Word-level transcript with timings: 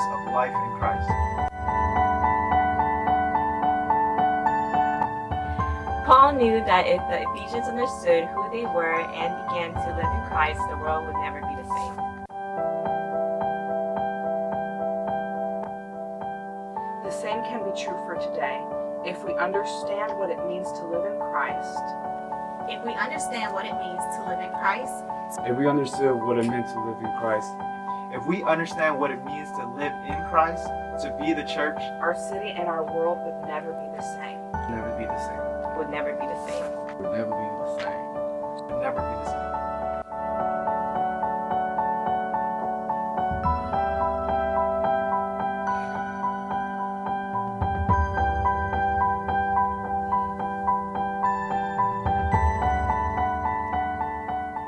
of 0.00 0.32
life 0.32 0.54
in 0.54 0.78
Christ. 0.78 1.08
Paul 6.06 6.34
knew 6.34 6.60
that 6.66 6.86
if 6.86 7.00
the 7.08 7.24
Ephesians 7.24 7.66
understood 7.66 8.28
who 8.34 8.50
they 8.52 8.66
were 8.66 9.00
and 9.00 9.32
began 9.48 9.72
to 9.72 9.88
live 9.96 10.04
in 10.04 10.22
Christ, 10.28 10.60
the 10.68 10.76
world 10.76 11.06
would 11.06 11.16
never 11.16 11.40
be 11.40 11.54
the 11.56 11.64
same. 11.64 11.96
The 17.04 17.10
same 17.10 17.40
can 17.44 17.64
be 17.64 17.72
true 17.72 17.96
for 18.04 18.16
today. 18.20 18.60
If 19.06 19.24
we 19.24 19.32
understand 19.34 20.18
what 20.18 20.28
it 20.28 20.44
means 20.46 20.70
to 20.72 20.84
live 20.86 21.04
in 21.06 21.18
Christ, 21.18 21.80
If 22.68 22.84
we 22.84 22.92
understand 22.94 23.52
what 23.52 23.66
it 23.66 23.76
means 23.76 24.00
to 24.16 24.24
live 24.28 24.40
in 24.40 24.50
Christ, 24.60 25.04
If 25.44 25.56
we 25.56 25.66
understood 25.66 26.16
what 26.16 26.38
it 26.38 26.46
meant 26.46 26.66
to 26.68 26.80
live 26.84 26.98
in 27.00 27.12
Christ, 27.20 27.48
If 28.14 28.24
we 28.26 28.44
understand 28.44 29.00
what 29.00 29.10
it 29.10 29.24
means 29.24 29.50
to 29.58 29.66
live 29.74 29.92
in 30.06 30.14
Christ, 30.30 30.64
to 31.02 31.16
be 31.20 31.32
the 31.32 31.42
church, 31.42 31.80
our 32.00 32.14
city 32.14 32.50
and 32.50 32.68
our 32.68 32.84
world 32.84 33.18
would 33.18 33.48
never 33.48 33.72
be 33.72 33.88
the 33.96 34.02
same. 34.14 34.38
never 34.70 34.96
be 34.96 35.04
the 35.04 35.18
same. 35.18 35.76
would 35.76 35.90
never 35.90 36.12
be 36.12 36.24
the 36.24 36.46
same. 36.46 36.62
we'll 37.00 37.10
never 37.10 37.34
be 37.34 37.42
the 37.42 37.80
same. 37.80 38.14
Would 38.70 38.80
never 38.80 39.02
be 39.02 39.14
the 39.18 39.24
same. 39.26 39.50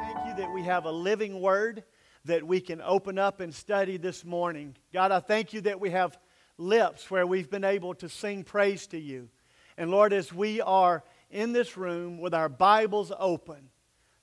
Thank 0.02 0.26
you 0.26 0.34
that 0.34 0.50
we 0.52 0.64
have 0.64 0.86
a 0.86 0.90
living 0.90 1.40
word 1.40 1.84
that 2.26 2.44
we 2.44 2.60
can 2.60 2.80
open 2.80 3.18
up 3.18 3.40
and 3.40 3.54
study 3.54 3.96
this 3.96 4.24
morning. 4.24 4.76
God, 4.92 5.12
I 5.12 5.20
thank 5.20 5.52
you 5.52 5.60
that 5.62 5.80
we 5.80 5.90
have 5.90 6.18
lips 6.58 7.10
where 7.10 7.26
we've 7.26 7.50
been 7.50 7.64
able 7.64 7.94
to 7.94 8.08
sing 8.08 8.44
praise 8.44 8.86
to 8.88 8.98
you. 8.98 9.28
And 9.76 9.90
Lord, 9.90 10.12
as 10.12 10.32
we 10.32 10.60
are 10.60 11.04
in 11.30 11.52
this 11.52 11.76
room 11.76 12.20
with 12.20 12.34
our 12.34 12.48
Bibles 12.48 13.12
open, 13.18 13.68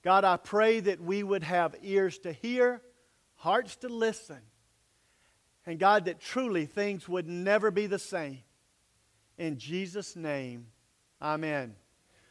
God, 0.02 0.24
I 0.24 0.36
pray 0.36 0.80
that 0.80 1.00
we 1.00 1.22
would 1.22 1.42
have 1.42 1.76
ears 1.82 2.18
to 2.20 2.32
hear, 2.32 2.82
hearts 3.36 3.76
to 3.76 3.88
listen, 3.88 4.40
and 5.66 5.78
God, 5.78 6.04
that 6.04 6.20
truly 6.20 6.66
things 6.66 7.08
would 7.08 7.26
never 7.26 7.70
be 7.70 7.86
the 7.86 7.98
same. 7.98 8.42
In 9.38 9.58
Jesus' 9.58 10.14
name, 10.14 10.66
amen. 11.22 11.74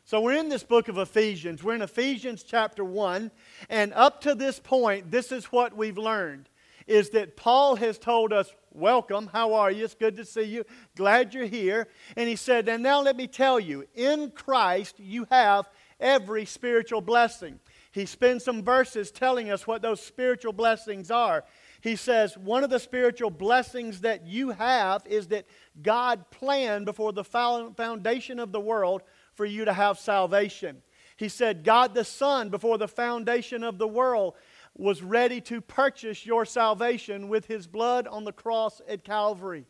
So 0.05 0.19
we're 0.19 0.33
in 0.33 0.49
this 0.49 0.63
book 0.63 0.89
of 0.89 0.97
Ephesians. 0.97 1.63
We're 1.63 1.75
in 1.75 1.81
Ephesians 1.81 2.43
chapter 2.43 2.83
1, 2.83 3.31
and 3.69 3.93
up 3.93 4.19
to 4.21 4.35
this 4.35 4.59
point, 4.59 5.09
this 5.11 5.31
is 5.31 5.45
what 5.45 5.77
we've 5.77 5.97
learned 5.97 6.49
is 6.85 7.11
that 7.11 7.37
Paul 7.37 7.77
has 7.77 7.97
told 7.97 8.33
us, 8.33 8.53
"Welcome, 8.71 9.27
how 9.27 9.53
are 9.53 9.71
you? 9.71 9.85
It's 9.85 9.95
good 9.95 10.17
to 10.17 10.25
see 10.25 10.41
you. 10.41 10.65
Glad 10.97 11.33
you're 11.33 11.45
here." 11.45 11.87
And 12.17 12.27
he 12.27 12.35
said, 12.35 12.67
"And 12.67 12.83
now 12.83 12.99
let 12.99 13.15
me 13.15 13.25
tell 13.25 13.57
you, 13.57 13.87
in 13.93 14.31
Christ 14.31 14.99
you 14.99 15.25
have 15.31 15.69
every 16.01 16.43
spiritual 16.43 16.99
blessing." 16.99 17.61
He 17.93 18.05
spends 18.05 18.43
some 18.43 18.61
verses 18.61 19.11
telling 19.11 19.49
us 19.49 19.65
what 19.65 19.81
those 19.81 20.01
spiritual 20.01 20.51
blessings 20.51 21.09
are. 21.09 21.45
He 21.79 21.95
says, 21.95 22.37
One 22.37 22.63
of 22.63 22.69
the 22.69 22.79
spiritual 22.79 23.29
blessings 23.29 24.01
that 24.01 24.25
you 24.25 24.51
have 24.51 25.05
is 25.05 25.27
that 25.27 25.45
God 25.81 26.31
planned 26.31 26.85
before 26.85 27.13
the 27.13 27.23
foundation 27.23 28.39
of 28.39 28.51
the 28.51 28.59
world 28.59 29.03
for 29.35 29.45
you 29.45 29.65
to 29.65 29.73
have 29.73 29.99
salvation. 29.99 30.81
He 31.17 31.29
said, 31.29 31.63
God 31.63 31.93
the 31.93 32.03
Son, 32.03 32.49
before 32.49 32.77
the 32.77 32.87
foundation 32.87 33.63
of 33.63 33.77
the 33.77 33.87
world, 33.87 34.35
was 34.75 35.03
ready 35.03 35.39
to 35.41 35.61
purchase 35.61 36.25
your 36.25 36.45
salvation 36.45 37.29
with 37.29 37.45
his 37.45 37.67
blood 37.67 38.07
on 38.07 38.23
the 38.23 38.31
cross 38.31 38.81
at 38.87 39.03
Calvary. 39.03 39.65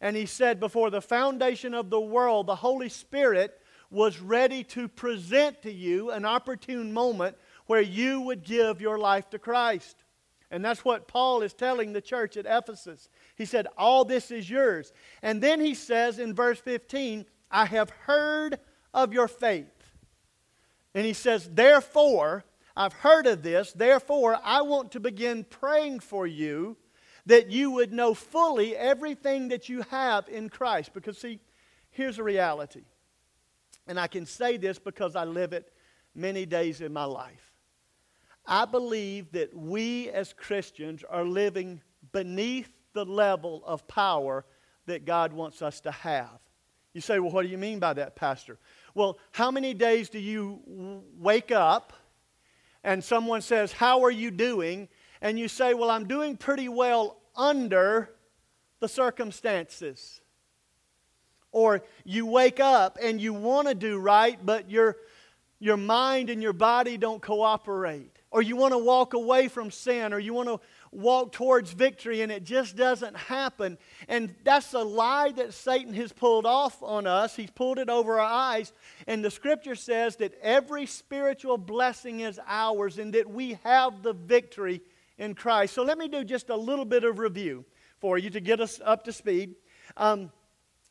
And 0.00 0.16
he 0.16 0.26
said, 0.26 0.58
before 0.58 0.90
the 0.90 1.00
foundation 1.00 1.74
of 1.74 1.90
the 1.90 2.00
world, 2.00 2.48
the 2.48 2.56
Holy 2.56 2.88
Spirit 2.88 3.60
was 3.90 4.20
ready 4.20 4.64
to 4.64 4.88
present 4.88 5.62
to 5.62 5.70
you 5.70 6.10
an 6.10 6.24
opportune 6.24 6.92
moment 6.92 7.36
where 7.66 7.80
you 7.80 8.20
would 8.22 8.42
give 8.42 8.80
your 8.80 8.98
life 8.98 9.30
to 9.30 9.38
Christ. 9.38 10.02
And 10.50 10.64
that's 10.64 10.84
what 10.84 11.08
Paul 11.08 11.42
is 11.42 11.54
telling 11.54 11.92
the 11.92 12.00
church 12.00 12.36
at 12.36 12.46
Ephesus. 12.46 13.08
He 13.36 13.44
said, 13.44 13.68
All 13.78 14.04
this 14.04 14.30
is 14.30 14.50
yours. 14.50 14.92
And 15.22 15.40
then 15.40 15.60
he 15.60 15.74
says 15.74 16.18
in 16.18 16.34
verse 16.34 16.58
15, 16.58 17.24
I 17.50 17.64
have 17.66 17.90
heard 17.90 18.58
of 18.92 19.12
your 19.12 19.28
faith. 19.28 19.66
And 20.94 21.06
he 21.06 21.12
says, 21.12 21.48
Therefore, 21.52 22.44
I've 22.76 22.92
heard 22.92 23.26
of 23.26 23.42
this. 23.42 23.72
Therefore, 23.72 24.38
I 24.42 24.62
want 24.62 24.92
to 24.92 25.00
begin 25.00 25.44
praying 25.44 26.00
for 26.00 26.26
you 26.26 26.76
that 27.26 27.50
you 27.50 27.70
would 27.70 27.92
know 27.92 28.14
fully 28.14 28.76
everything 28.76 29.48
that 29.48 29.68
you 29.68 29.82
have 29.90 30.28
in 30.28 30.48
Christ. 30.48 30.92
Because, 30.92 31.18
see, 31.18 31.38
here's 31.90 32.18
a 32.18 32.22
reality. 32.22 32.82
And 33.86 33.98
I 33.98 34.06
can 34.06 34.26
say 34.26 34.56
this 34.56 34.78
because 34.78 35.16
I 35.16 35.24
live 35.24 35.52
it 35.52 35.72
many 36.14 36.46
days 36.46 36.80
in 36.80 36.92
my 36.92 37.04
life. 37.04 37.52
I 38.46 38.64
believe 38.64 39.32
that 39.32 39.54
we 39.56 40.10
as 40.10 40.32
Christians 40.32 41.04
are 41.08 41.24
living 41.24 41.80
beneath 42.12 42.70
the 42.92 43.04
level 43.04 43.62
of 43.64 43.86
power 43.86 44.44
that 44.86 45.04
God 45.04 45.32
wants 45.32 45.62
us 45.62 45.80
to 45.82 45.90
have. 45.90 46.40
You 46.92 47.00
say, 47.00 47.18
well, 47.18 47.30
what 47.30 47.42
do 47.42 47.48
you 47.48 47.58
mean 47.58 47.78
by 47.78 47.94
that, 47.94 48.16
Pastor? 48.16 48.58
Well, 48.94 49.18
how 49.30 49.50
many 49.50 49.74
days 49.74 50.08
do 50.08 50.18
you 50.18 51.02
wake 51.18 51.50
up 51.50 51.92
and 52.84 53.02
someone 53.02 53.40
says, 53.40 53.72
How 53.72 54.04
are 54.04 54.10
you 54.10 54.30
doing? 54.30 54.88
And 55.20 55.38
you 55.38 55.48
say, 55.48 55.74
Well, 55.74 55.90
I'm 55.90 56.06
doing 56.06 56.36
pretty 56.36 56.68
well 56.68 57.18
under 57.36 58.10
the 58.80 58.88
circumstances. 58.88 60.20
Or 61.52 61.82
you 62.04 62.26
wake 62.26 62.60
up 62.60 62.98
and 63.00 63.20
you 63.20 63.34
want 63.34 63.68
to 63.68 63.74
do 63.74 63.98
right, 63.98 64.38
but 64.44 64.70
your, 64.70 64.96
your 65.60 65.76
mind 65.76 66.30
and 66.30 66.42
your 66.42 66.54
body 66.54 66.96
don't 66.96 67.20
cooperate. 67.20 68.10
Or 68.30 68.40
you 68.40 68.56
want 68.56 68.72
to 68.72 68.78
walk 68.78 69.12
away 69.12 69.48
from 69.48 69.70
sin, 69.70 70.14
or 70.14 70.18
you 70.18 70.32
want 70.32 70.48
to 70.48 70.60
walk 70.92 71.32
towards 71.32 71.72
victory, 71.72 72.20
and 72.20 72.30
it 72.30 72.44
just 72.44 72.76
doesn't 72.76 73.16
happen. 73.16 73.78
And 74.08 74.34
that's 74.44 74.74
a 74.74 74.80
lie 74.80 75.32
that 75.32 75.54
Satan 75.54 75.94
has 75.94 76.12
pulled 76.12 76.46
off 76.46 76.82
on 76.82 77.06
us. 77.06 77.34
He's 77.34 77.50
pulled 77.50 77.78
it 77.78 77.88
over 77.88 78.20
our 78.20 78.30
eyes. 78.30 78.72
And 79.06 79.24
the 79.24 79.30
scripture 79.30 79.74
says 79.74 80.16
that 80.16 80.34
every 80.42 80.86
spiritual 80.86 81.56
blessing 81.58 82.20
is 82.20 82.38
ours 82.46 82.98
and 82.98 83.14
that 83.14 83.28
we 83.28 83.58
have 83.64 84.02
the 84.02 84.12
victory 84.12 84.82
in 85.18 85.34
Christ. 85.34 85.74
So 85.74 85.82
let 85.82 85.98
me 85.98 86.08
do 86.08 86.24
just 86.24 86.50
a 86.50 86.56
little 86.56 86.84
bit 86.84 87.04
of 87.04 87.18
review 87.18 87.64
for 87.98 88.18
you 88.18 88.30
to 88.30 88.40
get 88.40 88.60
us 88.60 88.80
up 88.84 89.04
to 89.04 89.12
speed. 89.12 89.54
Um, 89.96 90.30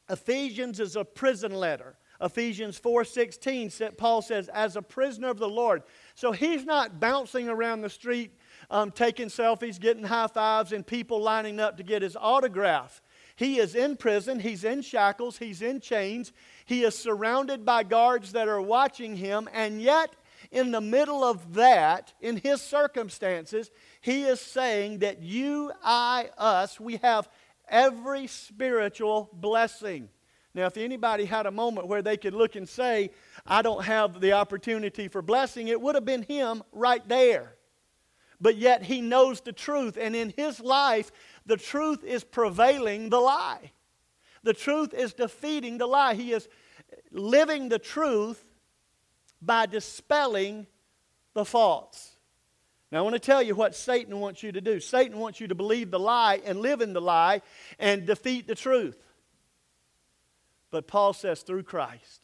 Ephesians 0.09 0.79
is 0.79 0.95
a 0.95 1.05
prison 1.05 1.53
letter. 1.53 1.95
Ephesians 2.21 2.77
4:16, 2.77 3.71
Paul 3.97 4.21
says, 4.21 4.47
"As 4.49 4.75
a 4.75 4.81
prisoner 4.81 5.29
of 5.29 5.39
the 5.39 5.49
Lord." 5.49 5.83
So 6.21 6.31
he's 6.31 6.65
not 6.65 6.99
bouncing 6.99 7.49
around 7.49 7.81
the 7.81 7.89
street, 7.89 8.29
um, 8.69 8.91
taking 8.91 9.29
selfies, 9.29 9.79
getting 9.79 10.03
high 10.03 10.27
fives, 10.27 10.71
and 10.71 10.85
people 10.85 11.19
lining 11.19 11.59
up 11.59 11.77
to 11.77 11.83
get 11.83 12.03
his 12.03 12.15
autograph. 12.15 13.01
He 13.35 13.57
is 13.57 13.73
in 13.73 13.97
prison. 13.97 14.39
He's 14.39 14.63
in 14.63 14.83
shackles. 14.83 15.39
He's 15.39 15.63
in 15.63 15.79
chains. 15.79 16.31
He 16.65 16.83
is 16.83 16.95
surrounded 16.95 17.65
by 17.65 17.81
guards 17.81 18.33
that 18.33 18.47
are 18.47 18.61
watching 18.61 19.15
him, 19.15 19.49
and 19.51 19.81
yet, 19.81 20.15
in 20.51 20.69
the 20.69 20.79
middle 20.79 21.23
of 21.23 21.55
that, 21.55 22.13
in 22.21 22.37
his 22.37 22.61
circumstances, 22.61 23.71
he 23.99 24.21
is 24.21 24.39
saying 24.39 24.99
that 24.99 25.23
you, 25.23 25.71
I, 25.83 26.29
us, 26.37 26.79
we 26.79 26.97
have 26.97 27.27
every 27.67 28.27
spiritual 28.27 29.27
blessing. 29.33 30.09
Now, 30.53 30.65
if 30.65 30.75
anybody 30.75 31.25
had 31.25 31.45
a 31.45 31.51
moment 31.51 31.87
where 31.87 32.01
they 32.01 32.17
could 32.17 32.33
look 32.33 32.55
and 32.55 32.67
say, 32.67 33.11
I 33.47 33.61
don't 33.61 33.85
have 33.85 34.19
the 34.19 34.33
opportunity 34.33 35.07
for 35.07 35.21
blessing, 35.21 35.69
it 35.69 35.79
would 35.79 35.95
have 35.95 36.05
been 36.05 36.23
him 36.23 36.61
right 36.73 37.07
there. 37.07 37.55
But 38.41 38.57
yet 38.57 38.83
he 38.83 39.01
knows 39.01 39.39
the 39.41 39.53
truth, 39.53 39.97
and 39.99 40.15
in 40.15 40.33
his 40.35 40.59
life, 40.59 41.11
the 41.45 41.57
truth 41.57 42.03
is 42.03 42.23
prevailing 42.23 43.09
the 43.09 43.19
lie. 43.19 43.71
The 44.43 44.53
truth 44.53 44.93
is 44.93 45.13
defeating 45.13 45.77
the 45.77 45.87
lie. 45.87 46.15
He 46.15 46.33
is 46.33 46.49
living 47.11 47.69
the 47.69 47.79
truth 47.79 48.43
by 49.41 49.67
dispelling 49.67 50.67
the 51.33 51.45
false. 51.45 52.15
Now, 52.91 52.99
I 52.99 53.01
want 53.03 53.13
to 53.13 53.19
tell 53.19 53.41
you 53.41 53.55
what 53.55 53.73
Satan 53.73 54.19
wants 54.19 54.43
you 54.43 54.51
to 54.51 54.59
do. 54.59 54.81
Satan 54.81 55.17
wants 55.17 55.39
you 55.39 55.47
to 55.47 55.55
believe 55.55 55.91
the 55.91 55.99
lie 55.99 56.41
and 56.43 56.59
live 56.59 56.81
in 56.81 56.91
the 56.91 56.99
lie 56.99 57.41
and 57.79 58.05
defeat 58.05 58.47
the 58.47 58.55
truth. 58.55 58.97
But 60.71 60.87
Paul 60.87 61.13
says, 61.13 61.41
through 61.41 61.63
Christ, 61.63 62.21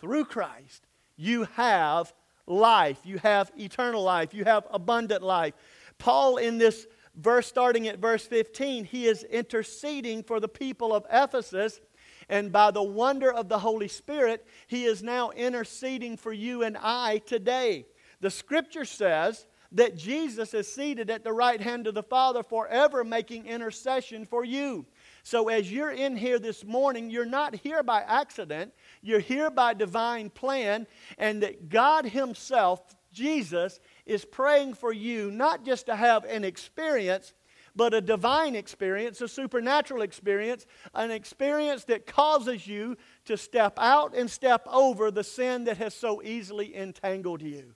through 0.00 0.24
Christ, 0.24 0.86
you 1.16 1.44
have 1.54 2.12
life. 2.46 2.98
You 3.04 3.18
have 3.18 3.52
eternal 3.58 4.02
life. 4.02 4.32
You 4.34 4.44
have 4.44 4.66
abundant 4.70 5.22
life. 5.22 5.54
Paul, 5.98 6.38
in 6.38 6.58
this 6.58 6.86
verse, 7.14 7.46
starting 7.46 7.88
at 7.88 7.98
verse 7.98 8.26
15, 8.26 8.84
he 8.84 9.06
is 9.06 9.24
interceding 9.24 10.22
for 10.22 10.40
the 10.40 10.48
people 10.48 10.94
of 10.94 11.06
Ephesus. 11.10 11.80
And 12.28 12.52
by 12.52 12.70
the 12.70 12.82
wonder 12.82 13.32
of 13.32 13.48
the 13.48 13.58
Holy 13.58 13.88
Spirit, 13.88 14.46
he 14.66 14.84
is 14.84 15.02
now 15.02 15.30
interceding 15.30 16.16
for 16.16 16.32
you 16.32 16.62
and 16.62 16.76
I 16.80 17.18
today. 17.26 17.86
The 18.20 18.30
scripture 18.30 18.84
says 18.84 19.46
that 19.72 19.96
Jesus 19.96 20.54
is 20.54 20.72
seated 20.72 21.10
at 21.10 21.24
the 21.24 21.32
right 21.32 21.60
hand 21.60 21.86
of 21.86 21.94
the 21.94 22.02
Father 22.02 22.42
forever 22.42 23.04
making 23.04 23.46
intercession 23.46 24.24
for 24.24 24.44
you. 24.44 24.86
So, 25.28 25.50
as 25.50 25.70
you're 25.70 25.90
in 25.90 26.16
here 26.16 26.38
this 26.38 26.64
morning, 26.64 27.10
you're 27.10 27.26
not 27.26 27.54
here 27.54 27.82
by 27.82 28.00
accident, 28.00 28.72
you're 29.02 29.18
here 29.18 29.50
by 29.50 29.74
divine 29.74 30.30
plan, 30.30 30.86
and 31.18 31.42
that 31.42 31.68
God 31.68 32.06
Himself, 32.06 32.80
Jesus, 33.12 33.78
is 34.06 34.24
praying 34.24 34.72
for 34.72 34.90
you 34.90 35.30
not 35.30 35.66
just 35.66 35.84
to 35.84 35.96
have 35.96 36.24
an 36.24 36.44
experience, 36.44 37.34
but 37.76 37.92
a 37.92 38.00
divine 38.00 38.56
experience, 38.56 39.20
a 39.20 39.28
supernatural 39.28 40.00
experience, 40.00 40.64
an 40.94 41.10
experience 41.10 41.84
that 41.84 42.06
causes 42.06 42.66
you 42.66 42.96
to 43.26 43.36
step 43.36 43.74
out 43.76 44.16
and 44.16 44.30
step 44.30 44.66
over 44.66 45.10
the 45.10 45.24
sin 45.24 45.64
that 45.64 45.76
has 45.76 45.92
so 45.92 46.22
easily 46.22 46.74
entangled 46.74 47.42
you. 47.42 47.74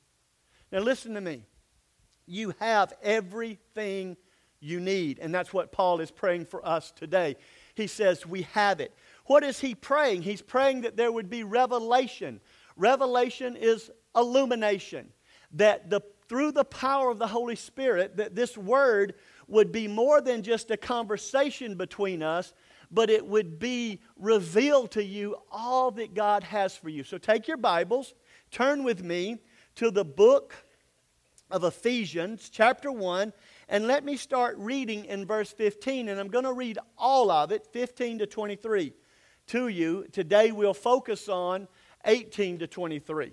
Now, 0.71 0.79
listen 0.79 1.13
to 1.13 1.21
me. 1.21 1.45
You 2.25 2.55
have 2.61 2.95
everything 3.03 4.17
you 4.63 4.81
need. 4.81 5.19
And 5.19 5.35
that's 5.35 5.53
what 5.53 5.73
Paul 5.73 6.01
is 6.01 6.11
praying 6.11 6.47
for 6.47 6.67
us 6.67 6.93
today. 6.93 7.37
He 7.75 7.87
says, 7.87 8.25
We 8.25 8.43
have 8.53 8.81
it. 8.81 8.95
What 9.27 9.43
is 9.43 9.61
he 9.61 9.75
praying? 9.75 10.23
He's 10.23 10.43
praying 10.43 10.83
that 10.83 10.97
there 10.97 11.13
would 11.13 11.29
be 11.29 11.45
revelation. 11.45 12.41
Revelation 12.77 13.57
is 13.57 13.91
illumination. 14.17 15.09
That 15.53 15.91
the, 15.91 16.01
through 16.29 16.53
the 16.53 16.65
power 16.65 17.11
of 17.11 17.19
the 17.19 17.27
Holy 17.27 17.57
Spirit, 17.57 18.17
that 18.17 18.35
this 18.35 18.57
word 18.57 19.15
would 19.49 19.73
be 19.73 19.87
more 19.87 20.21
than 20.21 20.43
just 20.43 20.71
a 20.71 20.77
conversation 20.77 21.75
between 21.75 22.23
us, 22.23 22.55
but 22.91 23.11
it 23.11 23.27
would 23.27 23.59
be 23.59 24.01
revealed 24.17 24.91
to 24.93 25.05
you 25.05 25.37
all 25.51 25.91
that 25.93 26.15
God 26.15 26.45
has 26.45 26.77
for 26.77 26.89
you. 26.89 27.05
So 27.05 27.19
take 27.19 27.49
your 27.49 27.57
Bibles, 27.57 28.15
turn 28.51 28.85
with 28.85 29.03
me 29.03 29.39
to 29.77 29.91
the 29.91 30.05
book 30.05 30.55
of 31.51 31.65
Ephesians, 31.65 32.49
chapter 32.51 32.91
1, 32.91 33.33
and 33.73 33.87
let 33.87 34.05
me 34.05 34.19
start 34.19 34.55
reading 34.59 35.07
in 35.07 35.25
verse 35.25 35.51
15. 35.51 36.11
And 36.11 36.21
I'm 36.21 36.29
going 36.29 36.45
to 36.45 36.53
read 36.53 36.79
all 36.99 37.31
of 37.31 37.53
it, 37.53 37.67
15 37.73 38.19
to 38.19 38.27
23, 38.27 38.93
to 39.47 39.69
you. 39.69 40.07
Today 40.13 40.53
we'll 40.53 40.75
focus 40.75 41.27
on 41.27 41.67
18 42.05 42.59
to 42.59 42.67
23. 42.67 43.33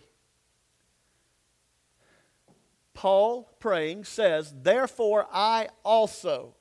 Paul, 2.94 3.52
praying, 3.60 4.06
says, 4.06 4.54
Therefore 4.62 5.28
I 5.30 5.68
also, 5.84 6.56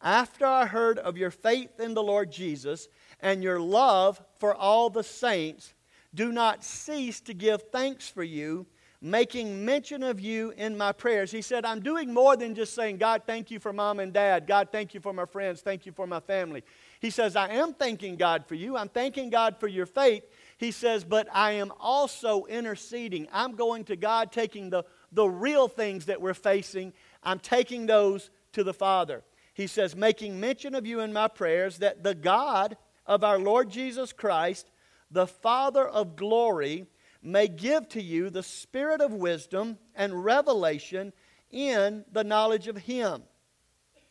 after 0.00 0.46
I 0.46 0.66
heard 0.66 1.00
of 1.00 1.16
your 1.16 1.32
faith 1.32 1.80
in 1.80 1.94
the 1.94 2.02
Lord 2.04 2.30
Jesus 2.30 2.86
and 3.18 3.42
your 3.42 3.58
love 3.58 4.22
for 4.38 4.54
all 4.54 4.90
the 4.90 5.02
saints, 5.02 5.74
do 6.14 6.30
not 6.30 6.62
cease 6.62 7.20
to 7.22 7.34
give 7.34 7.62
thanks 7.72 8.08
for 8.08 8.22
you 8.22 8.68
making 9.00 9.64
mention 9.64 10.02
of 10.02 10.18
you 10.18 10.50
in 10.56 10.76
my 10.76 10.90
prayers. 10.90 11.30
He 11.30 11.40
said, 11.40 11.64
I'm 11.64 11.80
doing 11.80 12.12
more 12.12 12.36
than 12.36 12.54
just 12.54 12.74
saying, 12.74 12.96
God, 12.96 13.22
thank 13.26 13.50
you 13.50 13.60
for 13.60 13.72
mom 13.72 14.00
and 14.00 14.12
dad. 14.12 14.46
God, 14.46 14.68
thank 14.72 14.92
you 14.92 15.00
for 15.00 15.12
my 15.12 15.24
friends. 15.24 15.60
Thank 15.60 15.86
you 15.86 15.92
for 15.92 16.06
my 16.06 16.20
family. 16.20 16.64
He 17.00 17.10
says, 17.10 17.36
I 17.36 17.50
am 17.50 17.74
thanking 17.74 18.16
God 18.16 18.46
for 18.46 18.56
you. 18.56 18.76
I'm 18.76 18.88
thanking 18.88 19.30
God 19.30 19.56
for 19.60 19.68
your 19.68 19.86
faith. 19.86 20.24
He 20.56 20.72
says, 20.72 21.04
but 21.04 21.28
I 21.32 21.52
am 21.52 21.72
also 21.78 22.44
interceding. 22.46 23.28
I'm 23.32 23.54
going 23.54 23.84
to 23.84 23.94
God, 23.96 24.32
taking 24.32 24.70
the, 24.70 24.84
the 25.12 25.28
real 25.28 25.68
things 25.68 26.06
that 26.06 26.20
we're 26.20 26.34
facing, 26.34 26.92
I'm 27.22 27.38
taking 27.38 27.86
those 27.86 28.30
to 28.52 28.64
the 28.64 28.74
Father. 28.74 29.22
He 29.54 29.68
says, 29.68 29.94
making 29.94 30.40
mention 30.40 30.74
of 30.74 30.86
you 30.86 31.00
in 31.00 31.12
my 31.12 31.28
prayers, 31.28 31.78
that 31.78 32.02
the 32.02 32.14
God 32.14 32.76
of 33.06 33.22
our 33.22 33.38
Lord 33.38 33.70
Jesus 33.70 34.12
Christ, 34.12 34.70
the 35.10 35.26
Father 35.26 35.86
of 35.86 36.16
glory, 36.16 36.86
may 37.22 37.48
give 37.48 37.88
to 37.90 38.02
you 38.02 38.30
the 38.30 38.42
spirit 38.42 39.00
of 39.00 39.12
wisdom 39.12 39.78
and 39.94 40.24
revelation 40.24 41.12
in 41.50 42.04
the 42.12 42.24
knowledge 42.24 42.68
of 42.68 42.76
Him. 42.76 43.22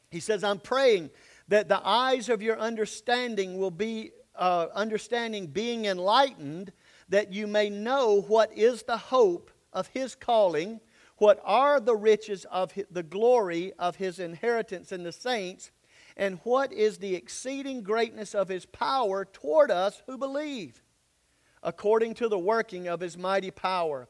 He 0.10 0.20
says, 0.20 0.44
I'm 0.44 0.60
praying 0.60 1.10
that 1.48 1.70
the 1.70 1.86
eyes 1.86 2.30
of 2.30 2.42
your 2.42 2.60
understanding 2.60 3.58
will 3.58 3.72
be, 3.72 4.12
uh, 4.36 4.68
understanding 4.74 5.48
being 5.48 5.86
enlightened, 5.86 6.72
that 7.10 7.34
you 7.34 7.48
may 7.48 7.70
know 7.70 8.22
what 8.22 8.52
is 8.58 8.84
the 8.84 8.98
hope 8.98 9.52
of 9.72 9.88
His 9.88 10.16
calling, 10.16 10.80
what 11.18 11.40
are 11.44 11.80
the 11.80 11.96
riches 11.96 12.46
of 12.46 12.74
the 12.92 13.04
glory 13.04 13.74
of 13.80 13.96
His 13.96 14.20
inheritance 14.20 14.92
in 14.92 15.04
the 15.04 15.12
saints, 15.12 15.72
and 16.16 16.40
what 16.44 16.74
is 16.74 16.98
the 16.98 17.16
exceeding 17.16 17.84
greatness 17.84 18.36
of 18.36 18.50
His 18.50 18.66
power 18.66 19.24
toward 19.26 19.72
us 19.72 20.02
who 20.08 20.18
believe 20.18 20.82
according 21.64 22.14
to 22.16 22.28
the 22.28 22.40
working 22.40 22.88
of 22.88 23.00
his 23.00 23.18
mighty 23.18 23.52
power, 23.52 24.08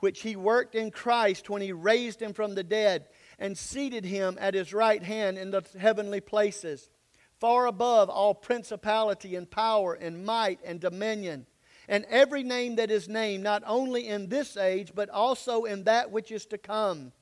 which 0.00 0.22
he 0.22 0.36
worked 0.36 0.74
in 0.74 0.90
Christ 0.90 1.50
when 1.50 1.62
he 1.62 1.72
raised 1.72 2.20
him 2.20 2.32
from 2.32 2.54
the 2.54 2.64
dead 2.64 3.06
and 3.38 3.56
seated 3.56 4.04
him 4.04 4.36
at 4.40 4.54
his 4.54 4.72
right 4.72 5.02
hand 5.02 5.38
in 5.38 5.50
the 5.50 5.64
heavenly 5.78 6.20
places, 6.20 6.90
far 7.38 7.66
above 7.66 8.08
all 8.08 8.34
principality 8.34 9.36
and 9.36 9.50
power 9.50 9.94
and 9.94 10.24
might 10.24 10.60
and 10.64 10.80
dominion, 10.80 11.46
and 11.88 12.04
every 12.08 12.42
name 12.42 12.76
that 12.76 12.90
is 12.90 13.08
named, 13.08 13.42
not 13.42 13.62
only 13.66 14.06
in 14.06 14.28
this 14.28 14.56
age, 14.56 14.92
but 14.94 15.10
also 15.10 15.64
in 15.64 15.84
that 15.84 16.10
which 16.10 16.30
is 16.30 16.46
to 16.46 16.58
come. 16.58 17.12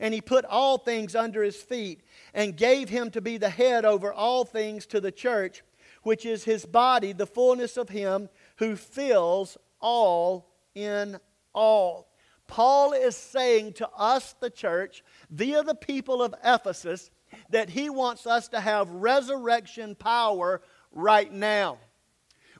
And 0.00 0.14
he 0.14 0.20
put 0.20 0.44
all 0.44 0.78
things 0.78 1.14
under 1.14 1.42
his 1.42 1.56
feet 1.56 2.00
and 2.32 2.56
gave 2.56 2.88
him 2.88 3.10
to 3.10 3.20
be 3.20 3.36
the 3.36 3.50
head 3.50 3.84
over 3.84 4.12
all 4.12 4.44
things 4.44 4.86
to 4.86 5.00
the 5.00 5.12
church, 5.12 5.62
which 6.02 6.26
is 6.26 6.44
his 6.44 6.66
body, 6.66 7.12
the 7.12 7.26
fullness 7.26 7.76
of 7.76 7.88
him 7.88 8.28
who 8.56 8.76
fills 8.76 9.56
all 9.80 10.50
in 10.74 11.18
all. 11.54 12.08
Paul 12.46 12.92
is 12.92 13.16
saying 13.16 13.74
to 13.74 13.88
us, 13.90 14.34
the 14.40 14.50
church, 14.50 15.02
via 15.30 15.62
the 15.62 15.74
people 15.74 16.22
of 16.22 16.34
Ephesus, 16.44 17.10
that 17.50 17.70
he 17.70 17.90
wants 17.90 18.26
us 18.26 18.48
to 18.48 18.60
have 18.60 18.90
resurrection 18.90 19.94
power 19.94 20.62
right 20.92 21.32
now. 21.32 21.78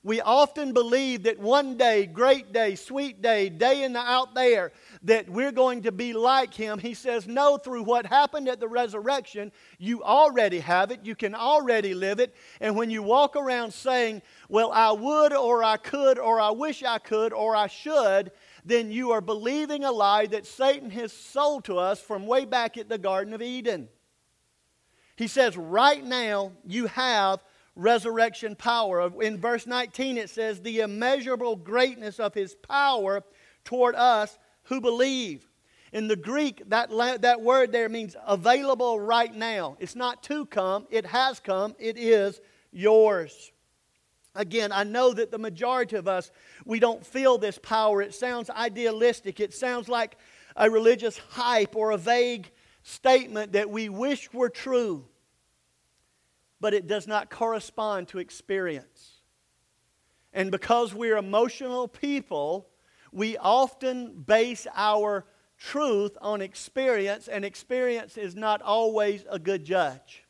We 0.05 0.21
often 0.21 0.75
believe 0.75 1.23
that 1.23 1.39
one 1.39 1.79
day, 1.79 2.05
great 2.05 2.53
day, 2.53 2.75
sweet 2.75 3.23
day, 3.23 3.49
day 3.49 3.85
in 3.85 3.95
the 3.95 4.01
out 4.01 4.35
there, 4.35 4.73
that 5.03 5.31
we're 5.31 5.51
going 5.51 5.83
to 5.85 5.93
be 5.93 6.13
like 6.13 6.53
him. 6.53 6.79
He 6.79 6.93
says, 6.93 7.27
No, 7.27 7.57
through 7.57 7.85
what 7.85 8.05
happened 8.05 8.47
at 8.47 8.61
the 8.61 8.69
resurrection, 8.69 9.51
you 9.79 10.03
already 10.03 10.61
have 10.61 10.91
it. 10.91 11.01
You 11.05 11.15
can 11.15 11.35
already 11.35 11.95
live 11.95 12.21
it. 12.21 12.35
And 12.61 12.77
when 12.77 12.91
you 12.91 13.03
walk 13.03 13.35
around 13.35 13.73
saying, 13.73 14.21
Well, 14.51 14.71
I 14.73 14.93
would, 14.93 15.33
or 15.33 15.65
I 15.65 15.79
could, 15.79 16.19
or 16.19 16.39
I 16.39 16.51
wish 16.51 16.83
I 16.83 16.99
could, 16.99 17.33
or 17.33 17.57
I 17.57 17.67
should, 17.67 18.31
then 18.63 18.93
you 18.93 19.13
are 19.13 19.23
believing 19.23 19.85
a 19.85 19.91
lie 19.91 20.27
that 20.27 20.45
Satan 20.45 20.91
has 20.91 21.15
sold 21.15 21.65
to 21.65 21.79
us 21.79 21.99
from 21.99 22.27
way 22.27 22.45
back 22.45 22.77
at 22.77 22.91
the 22.91 22.99
Garden 22.99 23.33
of 23.33 23.41
Eden. 23.41 23.89
He 25.17 25.29
says, 25.29 25.57
Right 25.57 26.05
now, 26.05 26.53
you 26.67 26.89
have 26.89 27.43
resurrection 27.77 28.55
power. 28.57 29.11
In 29.23 29.41
verse 29.41 29.67
19, 29.67 30.19
it 30.19 30.31
says, 30.31 30.61
The 30.61 30.81
immeasurable 30.81 31.57
greatness 31.57 32.21
of 32.21 32.35
his 32.35 32.55
power 32.55 33.23
toward 33.65 33.95
us 33.95 34.39
who 34.65 34.81
believe. 34.81 35.49
In 35.93 36.09
the 36.09 36.17
Greek, 36.17 36.63
that, 36.71 36.91
that 37.23 37.41
word 37.41 37.71
there 37.71 37.89
means 37.89 38.17
available 38.27 38.99
right 38.99 39.33
now. 39.33 39.77
It's 39.79 39.95
not 39.95 40.23
to 40.25 40.47
come, 40.47 40.87
it 40.91 41.07
has 41.07 41.39
come, 41.39 41.77
it 41.79 41.97
is 41.97 42.41
yours. 42.73 43.53
Again, 44.35 44.73
I 44.73 44.83
know 44.83 45.13
that 45.15 45.31
the 45.31 45.39
majority 45.39 45.95
of 45.95 46.09
us, 46.09 46.33
we 46.65 46.81
don't 46.81 47.07
feel 47.07 47.39
this 47.39 47.59
power. 47.59 48.03
It 48.03 48.13
sounds 48.13 48.51
idealistic. 48.51 49.39
It 49.39 49.55
sounds 49.55 49.89
like 49.89 50.17
a 50.57 50.69
religious 50.69 51.19
hype 51.31 51.77
or 51.77 51.93
a 51.93 51.97
vague 51.97 52.51
statement 52.83 53.53
that 53.53 53.71
we 53.71 53.89
wish 53.89 54.33
were 54.33 54.49
true 54.51 55.05
but 56.65 56.73
it 56.73 56.87
does 56.87 57.07
not 57.07 57.29
correspond 57.29 58.09
to 58.09 58.19
experience. 58.19 59.21
And 60.33 60.51
because 60.51 60.95
we're 60.95 61.19
emotional 61.19 61.87
people, 61.87 62.71
we 63.13 63.37
often 63.37 64.23
base 64.27 64.67
our 64.75 65.27
truth 65.59 66.17
on 66.23 66.41
experience, 66.41 67.29
and 67.29 67.45
experience 67.45 68.17
is 68.17 68.35
not 68.35 68.63
always 68.63 69.27
a 69.31 69.39
good 69.39 69.63
judge. 69.63 70.25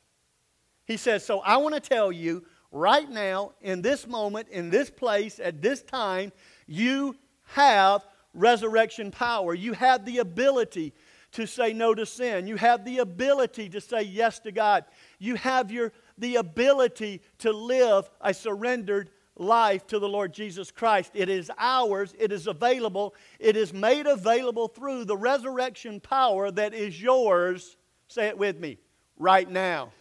He 0.87 0.97
says, 0.97 1.25
So 1.25 1.39
I 1.39 1.59
want 1.59 1.77
to 1.77 1.81
tell 1.81 2.11
you 2.11 2.45
right 2.73 3.09
now, 3.09 3.53
in 3.61 3.81
this 3.81 4.05
moment, 4.05 4.49
in 4.49 4.71
this 4.71 4.91
place, 4.91 5.39
at 5.39 5.63
this 5.63 5.83
time, 5.83 6.33
you 6.67 7.15
have 7.45 8.05
resurrection 8.35 9.13
power. 9.13 9.55
You 9.55 9.73
have 9.75 10.05
the 10.05 10.19
ability 10.19 10.95
to 11.35 11.47
say 11.47 11.73
no 11.73 11.95
to 11.95 12.07
sin. 12.07 12.47
You 12.47 12.57
have 12.57 12.85
the 12.85 12.99
ability 12.99 13.69
to 13.69 13.81
say 13.81 14.03
yes 14.03 14.39
to 14.41 14.53
God. 14.53 14.85
You 15.19 15.35
have 15.35 15.71
your 15.71 15.93
the 16.19 16.37
ability 16.37 17.23
to 17.39 17.53
live 17.53 18.09
a 18.21 18.33
surrendered 18.33 19.11
life 19.37 19.87
to 19.89 19.99
the 19.99 20.09
Lord 20.09 20.33
Jesus 20.33 20.71
Christ. 20.71 21.13
It 21.15 21.29
is 21.29 21.51
ours, 21.59 22.15
it 22.19 22.33
is 22.33 22.47
available, 22.47 23.15
it 23.39 23.57
is 23.57 23.73
made 23.73 24.07
available 24.07 24.69
through 24.69 25.05
the 25.05 25.17
resurrection 25.17 26.01
power 26.01 26.51
that 26.53 26.75
is 26.75 27.01
yours. 27.01 27.77
Say 28.09 28.27
it 28.27 28.39
with 28.39 28.61
me 28.61 28.79
right 29.19 29.49
now. 29.49 29.93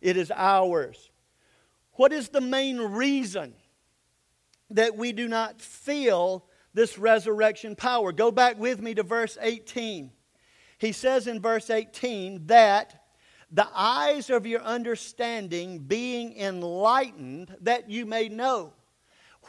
It 0.00 0.16
is 0.16 0.32
ours. 0.34 1.10
What 1.92 2.12
is 2.12 2.28
the 2.28 2.40
main 2.40 2.78
reason 2.78 3.54
that 4.70 4.96
we 4.96 5.12
do 5.12 5.28
not 5.28 5.60
feel 5.60 6.44
this 6.74 6.98
resurrection 6.98 7.74
power? 7.76 8.12
Go 8.12 8.30
back 8.30 8.58
with 8.58 8.82
me 8.82 8.94
to 8.94 9.02
verse 9.02 9.38
18. 9.40 10.10
He 10.78 10.92
says 10.92 11.26
in 11.26 11.40
verse 11.40 11.70
18 11.70 12.48
that 12.48 12.95
the 13.50 13.68
eyes 13.74 14.30
of 14.30 14.46
your 14.46 14.60
understanding 14.62 15.78
being 15.78 16.36
enlightened, 16.36 17.56
that 17.60 17.88
you 17.88 18.06
may 18.06 18.28
know. 18.28 18.72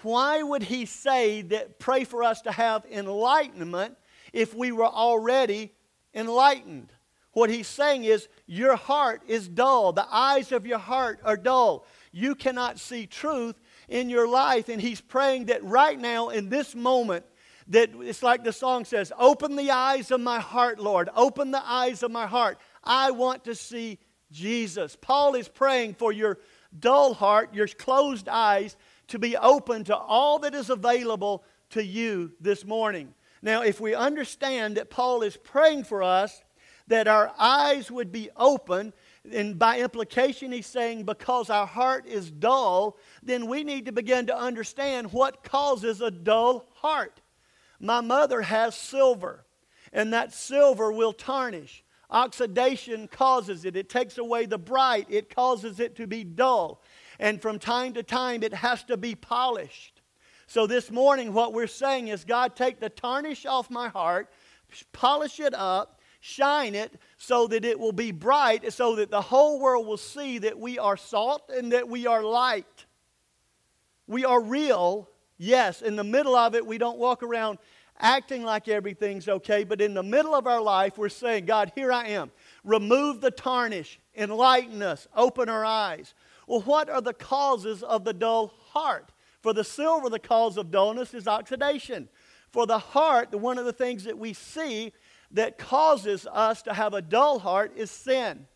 Why 0.03 0.43
would 0.43 0.63
he 0.63 0.85
say 0.85 1.41
that 1.43 1.79
pray 1.79 2.03
for 2.03 2.23
us 2.23 2.41
to 2.43 2.51
have 2.51 2.85
enlightenment 2.91 3.97
if 4.33 4.53
we 4.53 4.71
were 4.71 4.85
already 4.85 5.73
enlightened? 6.13 6.93
What 7.31 7.49
he's 7.49 7.67
saying 7.67 8.03
is, 8.03 8.27
your 8.47 8.75
heart 8.75 9.21
is 9.27 9.47
dull. 9.47 9.93
The 9.93 10.07
eyes 10.09 10.51
of 10.51 10.65
your 10.65 10.79
heart 10.79 11.19
are 11.23 11.37
dull. 11.37 11.85
You 12.11 12.33
cannot 12.33 12.79
see 12.79 13.05
truth 13.05 13.59
in 13.87 14.09
your 14.09 14.27
life. 14.27 14.69
And 14.69 14.81
he's 14.81 15.01
praying 15.01 15.45
that 15.45 15.63
right 15.63 15.99
now, 15.99 16.29
in 16.29 16.49
this 16.49 16.73
moment, 16.73 17.25
that 17.67 17.91
it's 17.99 18.23
like 18.23 18.43
the 18.43 18.53
song 18.53 18.85
says, 18.85 19.11
Open 19.19 19.55
the 19.55 19.71
eyes 19.71 20.09
of 20.11 20.21
my 20.21 20.39
heart, 20.39 20.79
Lord. 20.79 21.09
Open 21.15 21.51
the 21.51 21.63
eyes 21.63 22.01
of 22.01 22.11
my 22.11 22.25
heart. 22.25 22.57
I 22.87 23.11
want 23.11 23.43
to 23.43 23.55
see 23.55 23.99
Jesus. 24.31 24.97
Paul 24.99 25.35
is 25.35 25.47
praying 25.47 25.95
for 25.95 26.11
your 26.11 26.39
dull 26.79 27.13
heart, 27.13 27.53
your 27.53 27.67
closed 27.67 28.27
eyes, 28.27 28.75
to 29.09 29.19
be 29.19 29.37
open 29.37 29.83
to 29.85 29.95
all 29.95 30.39
that 30.39 30.55
is 30.55 30.69
available 30.69 31.43
to 31.71 31.83
you 31.83 32.31
this 32.39 32.65
morning. 32.65 33.13
Now, 33.41 33.61
if 33.61 33.79
we 33.79 33.93
understand 33.93 34.77
that 34.77 34.89
Paul 34.89 35.21
is 35.21 35.37
praying 35.37 35.83
for 35.83 36.01
us, 36.01 36.41
that 36.87 37.07
our 37.07 37.31
eyes 37.37 37.91
would 37.91 38.11
be 38.11 38.29
open, 38.35 38.93
and 39.31 39.59
by 39.59 39.79
implication, 39.79 40.51
he's 40.51 40.65
saying 40.65 41.03
because 41.03 41.49
our 41.49 41.67
heart 41.67 42.05
is 42.05 42.31
dull, 42.31 42.97
then 43.21 43.47
we 43.47 43.63
need 43.63 43.85
to 43.85 43.91
begin 43.91 44.25
to 44.27 44.37
understand 44.37 45.11
what 45.11 45.43
causes 45.43 46.01
a 46.01 46.09
dull 46.09 46.65
heart. 46.75 47.21
My 47.79 48.01
mother 48.01 48.41
has 48.41 48.75
silver, 48.75 49.45
and 49.91 50.13
that 50.13 50.33
silver 50.33 50.91
will 50.91 51.13
tarnish. 51.13 51.83
Oxidation 52.09 53.07
causes 53.07 53.65
it. 53.65 53.75
It 53.75 53.89
takes 53.89 54.17
away 54.17 54.45
the 54.45 54.57
bright, 54.57 55.07
it 55.09 55.33
causes 55.33 55.79
it 55.79 55.95
to 55.97 56.07
be 56.07 56.23
dull. 56.23 56.81
And 57.19 57.41
from 57.41 57.59
time 57.59 57.93
to 57.93 58.03
time, 58.03 58.43
it 58.43 58.53
has 58.53 58.83
to 58.85 58.97
be 58.97 59.15
polished. 59.15 60.01
So 60.45 60.65
this 60.67 60.89
morning, 60.89 61.33
what 61.33 61.51
we're 61.51 61.67
saying 61.67 62.07
is, 62.07 62.23
God, 62.23 62.55
take 62.55 62.79
the 62.79 62.89
tarnish 62.89 63.45
off 63.45 63.69
my 63.69 63.89
heart, 63.89 64.29
polish 64.93 65.39
it 65.39 65.53
up, 65.53 65.99
shine 66.19 66.75
it 66.75 66.93
so 67.17 67.47
that 67.47 67.65
it 67.65 67.79
will 67.79 67.91
be 67.91 68.11
bright, 68.11 68.71
so 68.71 68.95
that 68.95 69.11
the 69.11 69.21
whole 69.21 69.59
world 69.59 69.85
will 69.85 69.97
see 69.97 70.37
that 70.39 70.57
we 70.57 70.79
are 70.79 70.97
salt 70.97 71.49
and 71.53 71.71
that 71.73 71.89
we 71.89 72.07
are 72.07 72.23
light. 72.23 72.85
We 74.07 74.23
are 74.23 74.41
real, 74.41 75.09
yes. 75.37 75.81
In 75.81 75.97
the 75.97 76.03
middle 76.03 76.35
of 76.35 76.55
it, 76.55 76.65
we 76.65 76.77
don't 76.77 76.97
walk 76.97 77.23
around 77.23 77.57
acting 77.99 78.43
like 78.43 78.67
everything's 78.67 79.27
okay, 79.27 79.63
but 79.63 79.81
in 79.81 79.93
the 79.93 80.03
middle 80.03 80.35
of 80.35 80.47
our 80.47 80.61
life, 80.61 80.97
we're 80.97 81.09
saying, 81.09 81.45
God, 81.45 81.71
here 81.75 81.91
I 81.91 82.07
am. 82.07 82.31
Remove 82.63 83.21
the 83.21 83.31
tarnish, 83.31 83.99
enlighten 84.15 84.81
us, 84.81 85.07
open 85.15 85.49
our 85.49 85.65
eyes. 85.65 86.13
Well, 86.47 86.61
what 86.61 86.89
are 86.89 87.01
the 87.01 87.13
causes 87.13 87.83
of 87.83 88.03
the 88.03 88.13
dull 88.13 88.53
heart? 88.69 89.11
For 89.41 89.53
the 89.53 89.63
silver, 89.63 90.09
the 90.09 90.19
cause 90.19 90.57
of 90.57 90.71
dullness 90.71 91.13
is 91.13 91.27
oxidation. 91.27 92.09
For 92.51 92.65
the 92.65 92.79
heart, 92.79 93.33
one 93.33 93.57
of 93.57 93.65
the 93.65 93.73
things 93.73 94.05
that 94.05 94.17
we 94.17 94.33
see 94.33 94.93
that 95.31 95.57
causes 95.57 96.27
us 96.31 96.61
to 96.63 96.73
have 96.73 96.93
a 96.93 97.01
dull 97.01 97.39
heart 97.39 97.73
is 97.75 97.91
sin. 97.91 98.47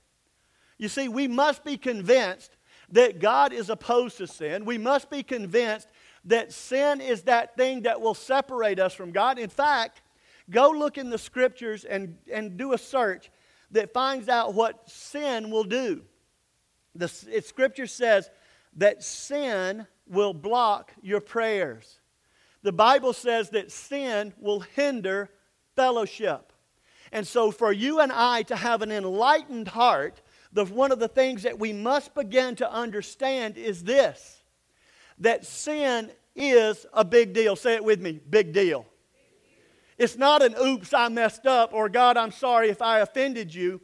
You 0.77 0.87
see, 0.87 1.07
we 1.07 1.27
must 1.27 1.63
be 1.63 1.77
convinced 1.77 2.55
that 2.91 3.19
God 3.19 3.53
is 3.53 3.69
opposed 3.69 4.17
to 4.17 4.27
sin. 4.27 4.65
We 4.65 4.77
must 4.77 5.09
be 5.09 5.23
convinced 5.23 5.87
that 6.25 6.53
sin 6.53 7.01
is 7.01 7.23
that 7.23 7.55
thing 7.55 7.83
that 7.83 8.01
will 8.01 8.13
separate 8.13 8.79
us 8.79 8.93
from 8.93 9.11
God. 9.11 9.39
In 9.39 9.49
fact, 9.49 10.01
go 10.49 10.69
look 10.69 10.97
in 10.97 11.09
the 11.09 11.17
scriptures 11.17 11.83
and, 11.83 12.17
and 12.31 12.57
do 12.57 12.73
a 12.73 12.77
search 12.77 13.31
that 13.71 13.93
finds 13.93 14.29
out 14.29 14.53
what 14.53 14.89
sin 14.89 15.49
will 15.49 15.63
do. 15.63 16.03
The 16.93 17.07
scripture 17.07 17.87
says 17.87 18.29
that 18.77 19.03
sin 19.03 19.87
will 20.07 20.33
block 20.33 20.93
your 21.01 21.21
prayers. 21.21 21.99
The 22.63 22.73
Bible 22.73 23.13
says 23.13 23.49
that 23.51 23.71
sin 23.71 24.33
will 24.37 24.59
hinder 24.59 25.29
fellowship. 25.75 26.51
And 27.13 27.27
so, 27.27 27.51
for 27.51 27.71
you 27.71 27.99
and 27.99 28.11
I 28.11 28.43
to 28.43 28.55
have 28.55 28.81
an 28.81 28.91
enlightened 28.91 29.69
heart, 29.69 30.21
the, 30.53 30.65
one 30.65 30.91
of 30.91 30.99
the 30.99 31.07
things 31.07 31.43
that 31.43 31.59
we 31.59 31.73
must 31.73 32.13
begin 32.13 32.55
to 32.57 32.71
understand 32.71 33.57
is 33.57 33.83
this 33.83 34.40
that 35.21 35.45
sin 35.45 36.11
is 36.35 36.85
a 36.93 37.05
big 37.05 37.33
deal. 37.33 37.55
Say 37.55 37.75
it 37.75 37.83
with 37.83 38.01
me 38.01 38.19
big 38.29 38.53
deal. 38.53 38.85
It's 39.97 40.17
not 40.17 40.41
an 40.41 40.55
oops, 40.59 40.93
I 40.93 41.09
messed 41.09 41.45
up, 41.45 41.73
or 41.73 41.87
God, 41.87 42.17
I'm 42.17 42.31
sorry 42.31 42.69
if 42.69 42.81
I 42.81 42.99
offended 42.99 43.53
you. 43.53 43.81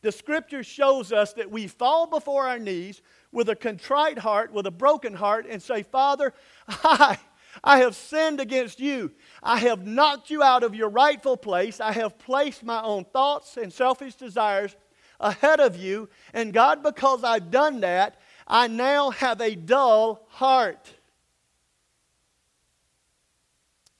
The 0.00 0.10
scripture 0.10 0.64
shows 0.64 1.12
us 1.12 1.34
that 1.34 1.50
we 1.50 1.66
fall 1.66 2.06
before 2.06 2.48
our 2.48 2.58
knees 2.58 3.02
with 3.32 3.50
a 3.50 3.56
contrite 3.56 4.18
heart, 4.18 4.52
with 4.52 4.66
a 4.66 4.70
broken 4.70 5.12
heart, 5.12 5.46
and 5.48 5.62
say, 5.62 5.82
Father, 5.82 6.32
I, 6.68 7.18
I 7.62 7.78
have 7.78 7.94
sinned 7.94 8.40
against 8.40 8.80
you. 8.80 9.12
I 9.42 9.58
have 9.58 9.86
knocked 9.86 10.30
you 10.30 10.42
out 10.42 10.62
of 10.62 10.74
your 10.74 10.88
rightful 10.88 11.36
place. 11.36 11.80
I 11.80 11.92
have 11.92 12.18
placed 12.18 12.64
my 12.64 12.82
own 12.82 13.04
thoughts 13.04 13.58
and 13.58 13.70
selfish 13.70 14.14
desires 14.14 14.74
ahead 15.20 15.60
of 15.60 15.76
you. 15.76 16.08
And 16.32 16.52
God, 16.52 16.82
because 16.82 17.24
I've 17.24 17.50
done 17.50 17.80
that, 17.80 18.16
I 18.46 18.68
now 18.68 19.10
have 19.10 19.40
a 19.40 19.54
dull 19.54 20.26
heart. 20.28 20.92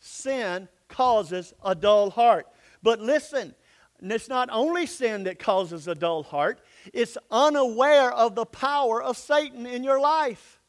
Sin 0.00 0.68
causes 0.88 1.54
a 1.64 1.74
dull 1.74 2.10
heart. 2.10 2.46
But 2.82 3.00
listen, 3.00 3.54
it's 4.00 4.28
not 4.28 4.48
only 4.52 4.86
sin 4.86 5.24
that 5.24 5.38
causes 5.38 5.86
a 5.86 5.94
dull 5.94 6.22
heart, 6.22 6.60
it's 6.92 7.16
unaware 7.30 8.12
of 8.12 8.34
the 8.34 8.46
power 8.46 9.02
of 9.02 9.16
Satan 9.16 9.66
in 9.66 9.84
your 9.84 10.00
life. 10.00 10.60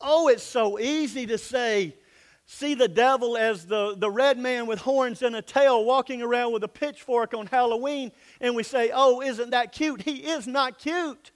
Oh, 0.00 0.28
it's 0.28 0.42
so 0.42 0.78
easy 0.78 1.26
to 1.26 1.38
say, 1.38 1.94
see 2.46 2.74
the 2.74 2.88
devil 2.88 3.36
as 3.36 3.66
the, 3.66 3.94
the 3.96 4.10
red 4.10 4.38
man 4.38 4.66
with 4.66 4.80
horns 4.80 5.22
and 5.22 5.34
a 5.36 5.42
tail 5.42 5.84
walking 5.84 6.22
around 6.22 6.52
with 6.52 6.64
a 6.64 6.68
pitchfork 6.68 7.34
on 7.34 7.46
Halloween, 7.46 8.12
and 8.40 8.54
we 8.54 8.62
say, 8.62 8.90
oh, 8.92 9.20
isn't 9.20 9.50
that 9.50 9.72
cute? 9.72 10.02
He 10.02 10.26
is 10.26 10.46
not 10.46 10.78
cute. 10.78 11.32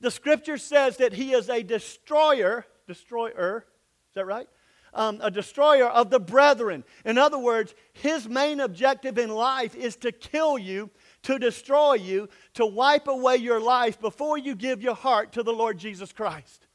The 0.00 0.10
scripture 0.10 0.58
says 0.58 0.98
that 0.98 1.12
he 1.12 1.32
is 1.32 1.48
a 1.48 1.62
destroyer, 1.62 2.64
destroyer, 2.86 3.66
is 4.10 4.14
that 4.14 4.26
right? 4.26 4.48
Um, 4.94 5.20
a 5.22 5.30
destroyer 5.30 5.86
of 5.86 6.10
the 6.10 6.20
brethren. 6.20 6.84
In 7.04 7.18
other 7.18 7.38
words, 7.38 7.74
his 7.92 8.28
main 8.28 8.60
objective 8.60 9.18
in 9.18 9.28
life 9.28 9.74
is 9.74 9.96
to 9.96 10.12
kill 10.12 10.56
you, 10.56 10.90
to 11.24 11.38
destroy 11.38 11.94
you, 11.94 12.28
to 12.54 12.64
wipe 12.64 13.06
away 13.06 13.36
your 13.36 13.60
life 13.60 14.00
before 14.00 14.38
you 14.38 14.54
give 14.54 14.82
your 14.82 14.94
heart 14.94 15.32
to 15.32 15.42
the 15.42 15.52
Lord 15.52 15.78
Jesus 15.78 16.12
Christ. 16.12 16.66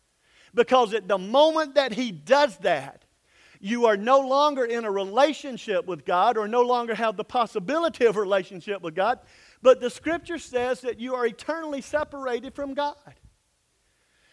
Because 0.53 0.93
at 0.93 1.07
the 1.07 1.17
moment 1.17 1.75
that 1.75 1.93
he 1.93 2.11
does 2.11 2.57
that, 2.57 3.03
you 3.59 3.85
are 3.85 3.97
no 3.97 4.19
longer 4.19 4.65
in 4.65 4.83
a 4.83 4.91
relationship 4.91 5.85
with 5.85 6.05
God 6.05 6.37
or 6.37 6.49
no 6.49 6.61
longer 6.61 6.93
have 6.93 7.15
the 7.15 7.23
possibility 7.23 8.05
of 8.05 8.17
a 8.17 8.21
relationship 8.21 8.81
with 8.81 8.93
God. 8.93 9.19
But 9.63 9.79
the 9.79 9.89
scripture 9.89 10.37
says 10.37 10.81
that 10.81 10.99
you 10.99 11.15
are 11.15 11.25
eternally 11.25 11.79
separated 11.79 12.53
from 12.53 12.73
God. 12.73 12.95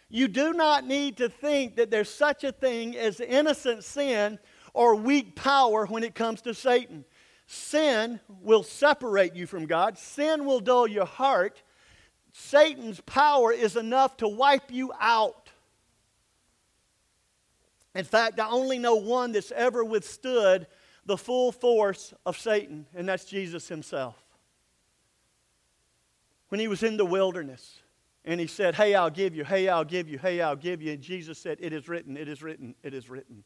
You 0.09 0.27
do 0.27 0.53
not 0.53 0.85
need 0.85 1.19
to 1.19 1.29
think 1.29 1.77
that 1.77 1.89
there's 1.89 2.11
such 2.11 2.43
a 2.43 2.51
thing 2.51 2.97
as 2.97 3.21
innocent 3.21 3.85
sin 3.85 4.41
or 4.75 4.97
weak 4.97 5.37
power 5.37 5.87
when 5.87 6.03
it 6.03 6.17
comes 6.17 6.43
to 6.43 6.53
Satan. 6.53 7.05
Sin 7.47 8.19
will 8.43 8.65
separate 8.65 9.37
you 9.37 9.47
from 9.47 9.67
God, 9.67 9.97
sin 9.97 10.45
will 10.45 10.61
dull 10.61 10.89
your 10.89 11.07
heart. 11.07 11.63
Satan's 12.33 13.01
power 13.01 13.53
is 13.53 13.77
enough 13.77 14.17
to 14.19 14.29
wipe 14.29 14.71
you 14.71 14.93
out. 15.01 15.49
In 17.95 18.05
fact, 18.05 18.39
I 18.39 18.49
only 18.49 18.79
know 18.79 18.97
one 18.97 19.33
that's 19.33 19.53
ever 19.53 19.85
withstood 19.85 20.67
the 21.07 21.17
full 21.17 21.51
force 21.51 22.15
of 22.27 22.39
Satan, 22.39 22.87
and 22.95 23.09
that's 23.09 23.25
Jesus 23.25 23.69
himself. 23.69 24.17
When 26.50 26.61
he 26.61 26.69
was 26.69 26.83
in 26.83 26.97
the 26.97 27.04
wilderness, 27.04 27.80
and 28.25 28.38
he 28.38 28.47
said, 28.47 28.75
Hey, 28.75 28.95
I'll 28.95 29.11
give 29.11 29.35
you, 29.35 29.45
hey, 29.45 29.69
I'll 29.69 29.85
give 29.85 30.09
you, 30.09 30.19
hey, 30.19 30.40
I'll 30.40 30.57
give 30.57 30.83
you. 30.83 30.92
And 30.92 31.00
Jesus 31.00 31.38
said, 31.38 31.59
It 31.61 31.73
is 31.73 31.88
written, 31.88 32.16
it 32.16 32.28
is 32.28 32.42
written, 32.42 32.75
it 32.83 32.92
is 32.92 33.09
written. 33.09 33.45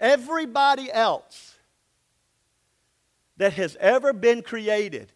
Everybody 0.00 0.90
else 0.90 1.56
that 3.36 3.52
has 3.54 3.76
ever 3.80 4.12
been 4.12 4.42
created, 4.42 5.12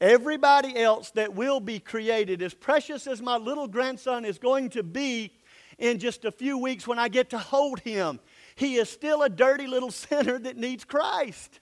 everybody 0.00 0.76
else 0.76 1.10
that 1.12 1.34
will 1.34 1.60
be 1.60 1.78
created, 1.78 2.42
as 2.42 2.52
precious 2.52 3.06
as 3.06 3.22
my 3.22 3.36
little 3.36 3.68
grandson 3.68 4.24
is 4.24 4.38
going 4.38 4.70
to 4.70 4.82
be 4.82 5.32
in 5.78 5.98
just 5.98 6.24
a 6.24 6.32
few 6.32 6.58
weeks 6.58 6.86
when 6.86 6.98
I 6.98 7.08
get 7.08 7.30
to 7.30 7.38
hold 7.38 7.80
him, 7.80 8.18
he 8.54 8.76
is 8.76 8.88
still 8.88 9.22
a 9.22 9.28
dirty 9.28 9.66
little 9.66 9.90
sinner 9.92 10.38
that 10.38 10.56
needs 10.56 10.84
Christ. 10.84 11.60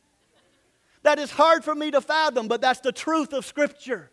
That 1.03 1.19
is 1.19 1.31
hard 1.31 1.63
for 1.63 1.75
me 1.75 1.91
to 1.91 2.01
fathom, 2.01 2.49
but 2.49 2.63
that's 2.63 2.81
the 2.81 2.93
truth 2.93 3.35
of 3.35 3.45
Scripture 3.45 4.11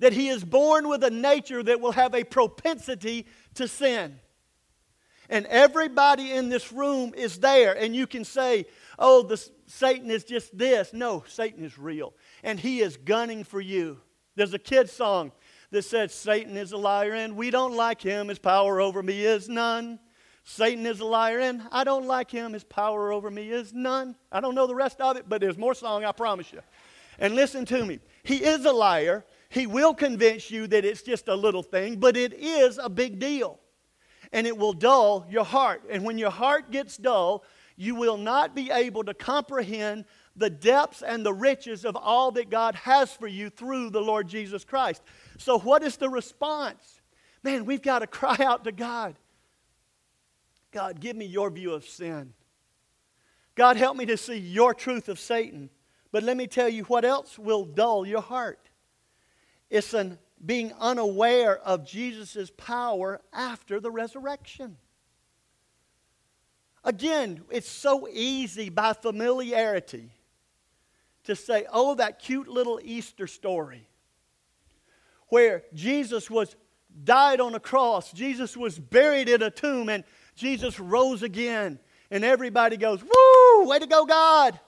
that 0.00 0.12
he 0.12 0.28
is 0.28 0.44
born 0.44 0.88
with 0.88 1.04
a 1.04 1.10
nature 1.10 1.62
that 1.62 1.80
will 1.80 1.92
have 1.92 2.14
a 2.14 2.24
propensity 2.24 3.26
to 3.54 3.68
sin. 3.68 4.18
And 5.28 5.46
everybody 5.46 6.32
in 6.32 6.48
this 6.48 6.72
room 6.72 7.14
is 7.16 7.38
there. 7.38 7.72
And 7.72 7.96
you 7.96 8.06
can 8.06 8.24
say, 8.24 8.66
oh, 8.98 9.22
the, 9.22 9.42
Satan 9.66 10.10
is 10.10 10.24
just 10.24 10.56
this. 10.56 10.92
No, 10.92 11.24
Satan 11.26 11.64
is 11.64 11.78
real. 11.78 12.12
And 12.42 12.60
he 12.60 12.80
is 12.80 12.96
gunning 12.96 13.44
for 13.44 13.60
you. 13.60 13.98
There's 14.34 14.52
a 14.54 14.58
kid 14.58 14.90
song 14.90 15.32
that 15.70 15.84
says, 15.84 16.12
Satan 16.12 16.56
is 16.56 16.72
a 16.72 16.76
liar 16.76 17.14
and 17.14 17.36
we 17.36 17.50
don't 17.50 17.74
like 17.74 18.02
him. 18.02 18.28
His 18.28 18.38
power 18.38 18.80
over 18.80 19.02
me 19.02 19.24
is 19.24 19.48
none. 19.48 19.98
Satan 20.44 20.84
is 20.84 21.00
a 21.00 21.04
liar 21.06 21.38
and 21.38 21.62
I 21.70 21.84
don't 21.84 22.06
like 22.06 22.30
him. 22.30 22.52
His 22.52 22.64
power 22.64 23.12
over 23.12 23.30
me 23.30 23.50
is 23.50 23.72
none. 23.72 24.16
I 24.30 24.40
don't 24.40 24.54
know 24.54 24.66
the 24.66 24.74
rest 24.74 25.00
of 25.00 25.16
it, 25.16 25.26
but 25.28 25.40
there's 25.40 25.56
more 25.56 25.74
song, 25.74 26.04
I 26.04 26.12
promise 26.12 26.52
you. 26.52 26.60
And 27.18 27.34
listen 27.34 27.64
to 27.66 27.84
me. 27.84 28.00
He 28.22 28.36
is 28.36 28.64
a 28.64 28.72
liar. 28.72 29.24
He 29.52 29.66
will 29.66 29.92
convince 29.92 30.50
you 30.50 30.66
that 30.68 30.86
it's 30.86 31.02
just 31.02 31.28
a 31.28 31.34
little 31.34 31.62
thing, 31.62 31.96
but 31.96 32.16
it 32.16 32.32
is 32.32 32.78
a 32.82 32.88
big 32.88 33.18
deal. 33.18 33.60
And 34.32 34.46
it 34.46 34.56
will 34.56 34.72
dull 34.72 35.26
your 35.28 35.44
heart. 35.44 35.82
And 35.90 36.04
when 36.04 36.16
your 36.16 36.30
heart 36.30 36.70
gets 36.70 36.96
dull, 36.96 37.44
you 37.76 37.94
will 37.94 38.16
not 38.16 38.54
be 38.54 38.70
able 38.70 39.04
to 39.04 39.12
comprehend 39.12 40.06
the 40.36 40.48
depths 40.48 41.02
and 41.02 41.24
the 41.24 41.34
riches 41.34 41.84
of 41.84 41.96
all 41.96 42.30
that 42.30 42.48
God 42.48 42.74
has 42.76 43.12
for 43.12 43.26
you 43.26 43.50
through 43.50 43.90
the 43.90 44.00
Lord 44.00 44.26
Jesus 44.26 44.64
Christ. 44.64 45.02
So, 45.36 45.58
what 45.58 45.82
is 45.82 45.98
the 45.98 46.08
response? 46.08 47.02
Man, 47.42 47.66
we've 47.66 47.82
got 47.82 47.98
to 47.98 48.06
cry 48.06 48.38
out 48.40 48.64
to 48.64 48.72
God. 48.72 49.16
God, 50.70 50.98
give 50.98 51.14
me 51.14 51.26
your 51.26 51.50
view 51.50 51.74
of 51.74 51.84
sin. 51.84 52.32
God, 53.54 53.76
help 53.76 53.98
me 53.98 54.06
to 54.06 54.16
see 54.16 54.38
your 54.38 54.72
truth 54.72 55.10
of 55.10 55.20
Satan. 55.20 55.68
But 56.10 56.22
let 56.22 56.38
me 56.38 56.46
tell 56.46 56.70
you 56.70 56.84
what 56.84 57.04
else 57.04 57.38
will 57.38 57.66
dull 57.66 58.06
your 58.06 58.22
heart. 58.22 58.61
It's 59.72 59.94
an 59.94 60.18
being 60.44 60.70
unaware 60.78 61.56
of 61.56 61.86
Jesus' 61.86 62.50
power 62.58 63.22
after 63.32 63.80
the 63.80 63.90
resurrection. 63.90 64.76
Again, 66.84 67.40
it's 67.50 67.70
so 67.70 68.06
easy 68.12 68.68
by 68.68 68.92
familiarity 68.92 70.10
to 71.24 71.34
say, 71.34 71.64
oh, 71.72 71.94
that 71.94 72.18
cute 72.18 72.48
little 72.48 72.80
Easter 72.84 73.26
story 73.26 73.88
where 75.28 75.62
Jesus 75.72 76.28
was 76.28 76.54
died 77.04 77.40
on 77.40 77.54
a 77.54 77.60
cross, 77.60 78.12
Jesus 78.12 78.54
was 78.54 78.78
buried 78.78 79.30
in 79.30 79.40
a 79.40 79.50
tomb, 79.50 79.88
and 79.88 80.04
Jesus 80.36 80.78
rose 80.78 81.22
again. 81.22 81.78
And 82.10 82.26
everybody 82.26 82.76
goes, 82.76 83.02
Woo, 83.02 83.66
way 83.66 83.78
to 83.78 83.86
go, 83.86 84.04
God. 84.04 84.60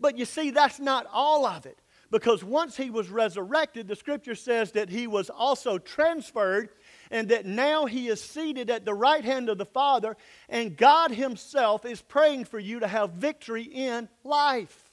But 0.00 0.18
you 0.18 0.24
see, 0.24 0.50
that's 0.50 0.80
not 0.80 1.06
all 1.12 1.46
of 1.46 1.64
it. 1.66 1.78
Because 2.14 2.44
once 2.44 2.76
he 2.76 2.90
was 2.90 3.08
resurrected, 3.08 3.88
the 3.88 3.96
scripture 3.96 4.36
says 4.36 4.70
that 4.70 4.88
he 4.88 5.08
was 5.08 5.30
also 5.30 5.78
transferred 5.78 6.68
and 7.10 7.28
that 7.30 7.44
now 7.44 7.86
he 7.86 8.06
is 8.06 8.22
seated 8.22 8.70
at 8.70 8.84
the 8.84 8.94
right 8.94 9.24
hand 9.24 9.48
of 9.48 9.58
the 9.58 9.66
Father, 9.66 10.16
and 10.48 10.76
God 10.76 11.10
himself 11.10 11.84
is 11.84 12.00
praying 12.00 12.44
for 12.44 12.60
you 12.60 12.78
to 12.78 12.86
have 12.86 13.14
victory 13.14 13.64
in 13.64 14.08
life. 14.22 14.92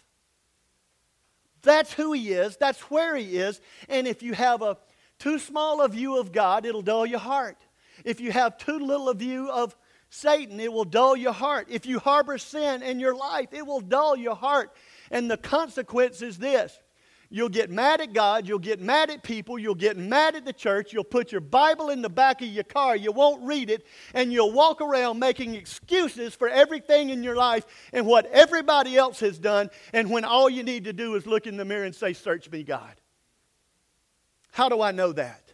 That's 1.62 1.94
who 1.94 2.12
he 2.14 2.32
is, 2.32 2.58
that's 2.58 2.90
where 2.90 3.16
he 3.16 3.38
is, 3.38 3.62
and 3.88 4.08
if 4.08 4.24
you 4.24 4.34
have 4.34 4.64
a 4.64 4.78
too 5.20 5.38
small 5.38 5.84
a 5.84 5.90
view 5.90 6.18
of 6.18 6.32
God, 6.32 6.66
it'll 6.66 6.82
dull 6.82 7.06
your 7.06 7.20
heart. 7.20 7.60
If 8.04 8.20
you 8.20 8.32
have 8.32 8.58
too 8.58 8.80
little 8.80 9.10
a 9.10 9.14
view 9.14 9.48
of 9.48 9.76
Satan, 10.10 10.60
it 10.60 10.74
will 10.74 10.86
dull 10.86 11.16
your 11.16 11.34
heart. 11.34 11.68
If 11.70 11.86
you 11.86 12.00
harbor 12.00 12.40
sin 12.40 12.82
in 12.82 13.00
your 13.00 13.16
life, 13.16 13.50
it 13.54 13.68
will 13.68 13.80
dull 13.80 14.16
your 14.18 14.36
heart. 14.36 14.76
And 15.12 15.30
the 15.30 15.38
consequence 15.38 16.24
is 16.24 16.40
this 16.40 16.81
You'll 17.34 17.48
get 17.48 17.72
mad 17.72 18.02
at 18.02 18.12
God, 18.12 18.46
you'll 18.46 18.60
get 18.60 18.82
mad 18.82 19.10
at 19.10 19.24
people, 19.24 19.58
you'll 19.58 19.74
get 19.74 19.96
mad 19.96 20.36
at 20.36 20.44
the 20.44 20.52
church, 20.52 20.92
you'll 20.92 21.06
put 21.06 21.32
your 21.32 21.40
Bible 21.40 21.90
in 21.90 22.02
the 22.02 22.10
back 22.10 22.42
of 22.42 22.50
your 22.50 22.66
car, 22.66 22.94
you 22.94 23.14
won't 23.14 23.42
read 23.46 23.70
it, 23.70 23.86
and 24.14 24.34
you'll 24.34 24.52
walk 24.52 24.82
around 24.82 25.18
making 25.18 25.56
excuses 25.56 26.36
for 26.36 26.50
everything 26.50 27.10
in 27.10 27.24
your 27.24 27.38
life 27.38 27.66
and 27.94 28.06
what 28.06 28.26
everybody 28.26 28.98
else 28.98 29.22
has 29.22 29.40
done, 29.40 29.70
and 29.94 30.12
when 30.12 30.26
all 30.26 30.50
you 30.50 30.62
need 30.62 30.84
to 30.84 30.92
do 30.92 31.16
is 31.16 31.26
look 31.26 31.48
in 31.48 31.56
the 31.56 31.64
mirror 31.64 31.86
and 31.86 31.96
say, 31.96 32.12
Search 32.12 32.52
me, 32.52 32.64
God. 32.64 33.00
How 34.52 34.68
do 34.68 34.82
I 34.82 34.92
know 34.92 35.14
that? 35.14 35.54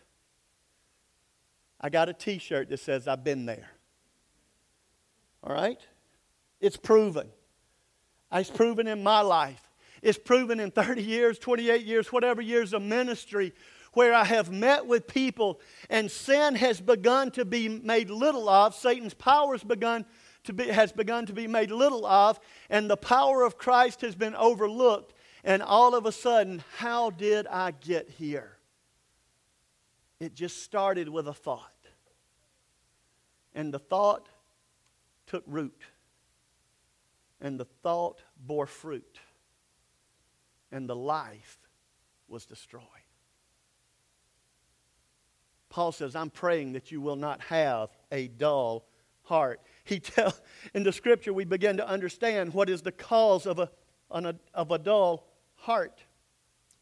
I 1.79 1.89
got 1.89 2.09
a 2.09 2.13
t 2.13 2.39
shirt 2.39 2.69
that 2.69 2.79
says, 2.79 3.07
I've 3.07 3.23
been 3.23 3.45
there. 3.45 3.69
All 5.43 5.53
right? 5.53 5.79
It's 6.59 6.75
proven. 6.75 7.29
It's 8.31 8.49
proven 8.49 8.87
in 8.87 9.03
my 9.03 9.21
life. 9.21 9.61
It's 10.07 10.17
proven 10.17 10.61
in 10.61 10.71
30 10.71 11.03
years, 11.03 11.37
28 11.37 11.85
years, 11.85 12.13
whatever 12.13 12.41
years 12.41 12.71
of 12.71 12.81
ministry 12.81 13.51
where 13.91 14.13
I 14.13 14.23
have 14.23 14.49
met 14.49 14.85
with 14.85 15.05
people 15.05 15.59
and 15.89 16.09
sin 16.09 16.55
has 16.55 16.79
begun 16.79 17.29
to 17.31 17.43
be 17.43 17.67
made 17.67 18.09
little 18.09 18.47
of. 18.47 18.73
Satan's 18.73 19.13
power 19.13 19.51
has 19.51 19.65
begun 19.65 20.05
to 20.45 20.53
be, 20.53 20.69
has 20.69 20.93
begun 20.93 21.25
to 21.25 21.33
be 21.33 21.45
made 21.45 21.71
little 21.71 22.05
of, 22.05 22.39
and 22.69 22.89
the 22.89 22.95
power 22.95 23.43
of 23.43 23.57
Christ 23.57 23.99
has 23.99 24.15
been 24.15 24.33
overlooked. 24.35 25.13
And 25.43 25.61
all 25.61 25.93
of 25.93 26.05
a 26.05 26.13
sudden, 26.13 26.63
how 26.77 27.09
did 27.09 27.45
I 27.45 27.71
get 27.71 28.09
here? 28.09 28.55
It 30.21 30.35
just 30.35 30.63
started 30.63 31.09
with 31.09 31.27
a 31.27 31.33
thought. 31.33 31.75
And 33.53 33.73
the 33.73 33.79
thought 33.79 34.29
took 35.25 35.43
root. 35.47 35.81
And 37.41 37.59
the 37.59 37.67
thought 37.83 38.21
bore 38.37 38.67
fruit 38.67 39.19
and 40.71 40.89
the 40.89 40.95
life 40.95 41.59
was 42.27 42.45
destroyed. 42.45 42.83
Paul 45.69 45.91
says, 45.91 46.15
I'm 46.15 46.29
praying 46.29 46.73
that 46.73 46.91
you 46.91 47.01
will 47.01 47.15
not 47.15 47.41
have 47.41 47.89
a 48.11 48.27
dull 48.27 48.85
heart. 49.23 49.61
He 49.83 49.99
tell, 50.01 50.33
in 50.73 50.83
the 50.83 50.91
scripture, 50.91 51.33
we 51.33 51.45
begin 51.45 51.77
to 51.77 51.87
understand 51.87 52.53
what 52.53 52.69
is 52.69 52.81
the 52.81 52.91
cause 52.91 53.45
of 53.45 53.59
a, 53.59 53.69
of 54.09 54.71
a 54.71 54.77
dull 54.77 55.27
heart. 55.55 55.99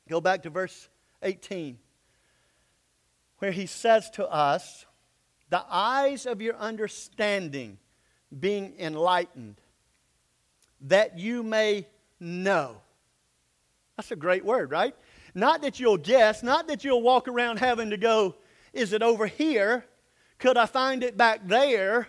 Go 0.08 0.22
back 0.22 0.44
to 0.44 0.50
verse 0.50 0.90
18, 1.24 1.80
where 3.40 3.52
he 3.52 3.66
says 3.66 4.10
to 4.12 4.28
us, 4.28 4.86
The 5.50 5.66
eyes 5.70 6.26
of 6.26 6.42
your 6.42 6.56
understanding 6.56 7.80
being 8.38 8.76
enlightened, 8.80 9.60
that 10.82 11.18
you 11.18 11.42
may 11.42 11.88
know 12.20 12.78
that's 13.98 14.12
a 14.12 14.16
great 14.16 14.44
word, 14.44 14.72
right? 14.72 14.96
Not 15.34 15.62
that 15.62 15.80
you'll 15.80 15.98
guess, 15.98 16.44
not 16.44 16.68
that 16.68 16.84
you'll 16.84 17.02
walk 17.02 17.28
around 17.28 17.60
having 17.60 17.90
to 17.90 17.98
go, 17.98 18.36
is 18.74 18.94
it 18.94 19.02
over 19.02 19.26
here? 19.28 19.86
Could 20.38 20.58
I 20.58 20.66
find 20.66 21.04
it 21.04 21.18
back 21.18 21.48
there? 21.48 22.08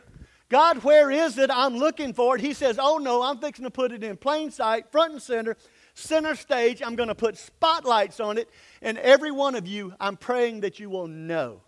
God, 0.48 0.84
where 0.84 1.10
is 1.10 1.38
it? 1.38 1.50
I'm 1.52 1.76
looking 1.76 2.12
for 2.12 2.36
it. 2.36 2.40
He 2.40 2.52
says, 2.52 2.78
Oh 2.80 2.98
no, 2.98 3.22
I'm 3.22 3.38
fixing 3.38 3.64
to 3.64 3.70
put 3.70 3.92
it 3.92 4.04
in 4.04 4.16
plain 4.16 4.50
sight, 4.50 4.90
front 4.92 5.14
and 5.14 5.22
center, 5.22 5.56
center 5.94 6.36
stage. 6.36 6.82
I'm 6.84 6.94
going 6.94 7.08
to 7.08 7.14
put 7.14 7.36
spotlights 7.36 8.20
on 8.20 8.38
it. 8.38 8.48
And 8.80 8.98
every 8.98 9.32
one 9.32 9.56
of 9.56 9.66
you, 9.66 9.92
I'm 9.98 10.16
praying 10.16 10.60
that 10.60 10.78
you 10.78 10.88
will 10.88 11.08
know. 11.08 11.62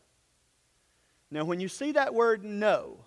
Now, 1.31 1.45
when 1.45 1.61
you 1.61 1.69
see 1.69 1.93
that 1.93 2.15
word 2.15 2.45
know, 2.45 2.99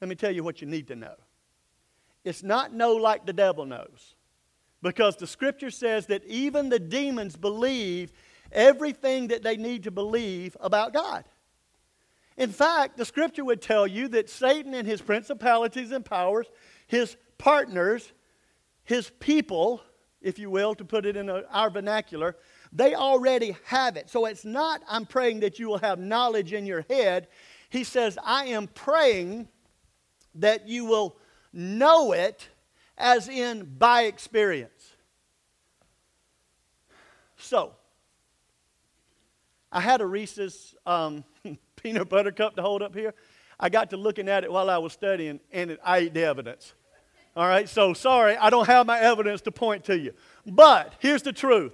let 0.00 0.08
me 0.08 0.16
tell 0.16 0.32
you 0.32 0.42
what 0.42 0.60
you 0.60 0.66
need 0.66 0.88
to 0.88 0.96
know. 0.96 1.14
It's 2.24 2.42
not 2.42 2.74
know 2.74 2.94
like 2.94 3.24
the 3.24 3.32
devil 3.32 3.64
knows. 3.66 4.15
Because 4.86 5.16
the 5.16 5.26
scripture 5.26 5.72
says 5.72 6.06
that 6.06 6.24
even 6.26 6.68
the 6.68 6.78
demons 6.78 7.34
believe 7.34 8.12
everything 8.52 9.26
that 9.28 9.42
they 9.42 9.56
need 9.56 9.82
to 9.82 9.90
believe 9.90 10.56
about 10.60 10.92
God. 10.92 11.24
In 12.36 12.52
fact, 12.52 12.96
the 12.96 13.04
scripture 13.04 13.44
would 13.44 13.60
tell 13.60 13.84
you 13.84 14.06
that 14.06 14.30
Satan 14.30 14.74
and 14.74 14.86
his 14.86 15.02
principalities 15.02 15.90
and 15.90 16.04
powers, 16.04 16.46
his 16.86 17.16
partners, 17.36 18.12
his 18.84 19.10
people, 19.18 19.82
if 20.22 20.38
you 20.38 20.50
will, 20.50 20.76
to 20.76 20.84
put 20.84 21.04
it 21.04 21.16
in 21.16 21.28
our 21.30 21.68
vernacular, 21.68 22.36
they 22.72 22.94
already 22.94 23.56
have 23.64 23.96
it. 23.96 24.08
So 24.08 24.26
it's 24.26 24.44
not, 24.44 24.82
I'm 24.88 25.04
praying 25.04 25.40
that 25.40 25.58
you 25.58 25.66
will 25.66 25.78
have 25.78 25.98
knowledge 25.98 26.52
in 26.52 26.64
your 26.64 26.84
head. 26.88 27.26
He 27.70 27.82
says, 27.82 28.16
I 28.24 28.44
am 28.46 28.68
praying 28.68 29.48
that 30.36 30.68
you 30.68 30.84
will 30.84 31.16
know 31.52 32.12
it 32.12 32.50
as 32.98 33.28
in 33.28 33.64
by 33.78 34.04
experience. 34.04 34.75
So, 37.46 37.74
I 39.70 39.80
had 39.80 40.00
a 40.00 40.06
Reese's 40.06 40.74
um, 40.84 41.22
peanut 41.76 42.08
butter 42.08 42.32
cup 42.32 42.56
to 42.56 42.62
hold 42.62 42.82
up 42.82 42.92
here. 42.92 43.14
I 43.60 43.68
got 43.68 43.90
to 43.90 43.96
looking 43.96 44.28
at 44.28 44.42
it 44.42 44.50
while 44.50 44.68
I 44.68 44.78
was 44.78 44.92
studying, 44.92 45.38
and 45.52 45.70
it, 45.70 45.80
I 45.84 45.98
ate 45.98 46.14
the 46.14 46.24
evidence. 46.24 46.74
All 47.36 47.46
right, 47.46 47.68
so 47.68 47.94
sorry, 47.94 48.36
I 48.36 48.50
don't 48.50 48.66
have 48.66 48.84
my 48.84 48.98
evidence 48.98 49.42
to 49.42 49.52
point 49.52 49.84
to 49.84 49.96
you. 49.96 50.12
But 50.44 50.94
here's 50.98 51.22
the 51.22 51.32
truth 51.32 51.72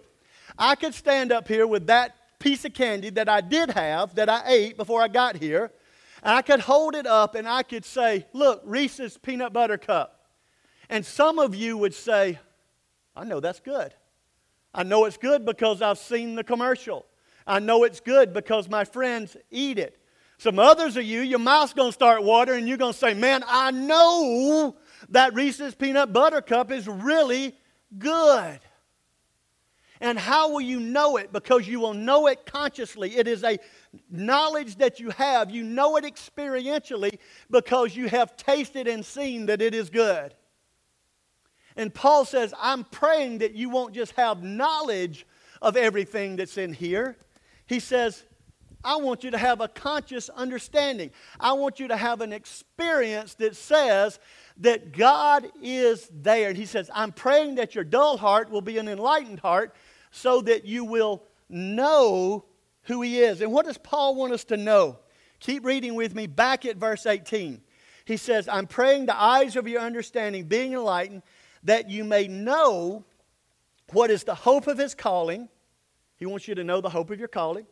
I 0.59 0.75
could 0.75 0.93
stand 0.93 1.33
up 1.33 1.49
here 1.49 1.67
with 1.67 1.87
that 1.87 2.17
piece 2.39 2.67
of 2.67 2.75
candy 2.75 3.09
that 3.09 3.31
I 3.31 3.41
did 3.41 3.71
have, 3.71 4.15
that 4.17 4.29
I 4.29 4.43
ate 4.49 4.77
before 4.77 5.01
I 5.01 5.09
got 5.09 5.37
here, 5.37 5.71
and 6.23 6.35
I 6.35 6.43
could 6.43 6.61
hold 6.61 6.95
it 6.95 7.07
up 7.07 7.35
and 7.35 7.49
I 7.49 7.63
could 7.63 7.87
say, 7.87 8.27
Look, 8.35 8.61
Reese's 8.67 9.17
peanut 9.17 9.55
butter 9.55 9.79
cup. 9.79 10.27
And 10.91 11.07
some 11.07 11.39
of 11.39 11.55
you 11.55 11.79
would 11.79 11.95
say, 11.95 12.39
I 13.17 13.25
know 13.25 13.41
that's 13.41 13.61
good. 13.61 13.95
I 14.75 14.83
know 14.83 15.05
it's 15.05 15.17
good 15.17 15.45
because 15.45 15.83
I've 15.83 15.99
seen 15.99 16.35
the 16.35 16.45
commercial. 16.45 17.07
I 17.47 17.59
know 17.59 17.85
it's 17.85 18.01
good 18.01 18.33
because 18.33 18.69
my 18.69 18.85
friends 18.85 19.37
eat 19.51 19.79
it. 19.79 19.99
Some 20.39 20.59
others 20.59 20.97
of 20.97 21.05
you, 21.05 21.21
your 21.21 21.39
mouth's 21.39 21.73
going 21.73 21.91
to 21.91 21.95
start 21.95 22.25
watering 22.25 22.61
and 22.61 22.69
you're 22.69 22.79
going 22.79 22.93
to 22.93 22.99
say, 22.99 23.15
Man, 23.15 23.45
I 23.47 23.71
know 23.71 24.77
that 25.11 25.35
Reese's 25.35 25.75
peanut 25.75 26.13
butter 26.13 26.41
cup 26.41 26.73
is 26.73 26.89
really 26.89 27.55
good. 27.99 28.59
And 30.01 30.19
how 30.19 30.51
will 30.51 30.61
you 30.61 30.81
know 30.81 31.17
it? 31.17 31.33
Because 31.33 31.69
you 31.69 31.79
will 31.79 31.95
know 31.95 32.27
it 32.27 32.45
consciously. 32.45 33.17
It 33.17 33.29
is 33.29 33.45
a 33.45 33.59
knowledge 34.11 34.77
that 34.79 34.99
you 34.99 35.11
have. 35.11 35.53
You 35.53 35.63
know 35.63 35.97
it 35.97 36.05
experientially 36.05 37.21
because 37.49 37.95
you 37.95 38.09
have 38.09 38.37
tasted 38.37 38.89
and 38.89 39.05
seen 39.05 39.47
that 39.47 39.63
it 39.63 39.77
is 39.77 39.91
good. 39.91 40.35
And 41.77 41.93
Paul 41.93 42.25
says, 42.25 42.53
I'm 42.61 42.85
praying 42.85 43.39
that 43.39 43.55
you 43.55 43.71
won't 43.71 43.95
just 43.95 44.13
have 44.13 44.43
knowledge 44.43 45.27
of 45.61 45.77
everything 45.77 46.37
that's 46.37 46.59
in 46.59 46.73
here. 46.73 47.17
He 47.67 47.81
says, 47.81 48.25
I 48.85 48.97
want 48.97 49.23
you 49.23 49.31
to 49.31 49.39
have 49.39 49.61
a 49.61 49.69
conscious 49.69 50.29
understanding. 50.29 51.11
I 51.39 51.53
want 51.53 51.79
you 51.79 51.89
to 51.89 51.97
have 51.97 52.21
an 52.21 52.33
experience 52.33 53.35
that 53.35 53.55
says 53.55 54.19
that 54.59 54.93
God 54.93 55.47
is 55.63 56.11
there. 56.13 56.49
And 56.49 56.59
he 56.59 56.67
says, 56.67 56.91
I'm 56.93 57.13
praying 57.13 57.57
that 57.57 57.75
your 57.75 57.85
dull 57.85 58.17
heart 58.17 58.51
will 58.51 58.61
be 58.61 58.79
an 58.79 58.89
enlightened 58.89 59.41
heart 59.41 59.75
so 60.11 60.41
that 60.43 60.65
you 60.65 60.85
will 60.85 61.23
know 61.49 62.45
who 62.85 63.03
he 63.03 63.21
is. 63.21 63.41
And 63.41 63.53
what 63.53 63.67
does 63.67 63.79
Paul 63.79 64.17
want 64.17 64.33
us 64.33 64.45
to 64.45 64.57
know? 64.57 64.99
Keep 65.39 65.65
reading 65.65 65.95
with 65.95 66.15
me 66.15 66.27
back 66.27 66.67
at 66.67 66.77
verse 66.77 67.07
18. 67.07 67.61
He 68.05 68.17
says, 68.17 68.49
I'm 68.49 68.67
praying 68.67 69.07
the 69.07 69.21
eyes 69.21 69.55
of 69.55 69.69
your 69.69 69.81
understanding 69.81 70.45
being 70.45 70.73
enlightened, 70.73 71.23
that 71.65 71.91
you 71.91 72.05
may 72.05 72.29
know 72.29 73.05
what 73.93 74.11
is 74.11 74.25
the 74.25 74.35
hope 74.35 74.67
of 74.67 74.79
his 74.79 74.95
calling. 74.95 75.49
He 76.17 76.27
wants 76.27 76.49
you 76.49 76.55
to 76.55 76.65
know 76.65 76.81
the 76.81 76.91
hope 76.91 77.11
of 77.11 77.19
your 77.19 77.29
calling. 77.29 77.67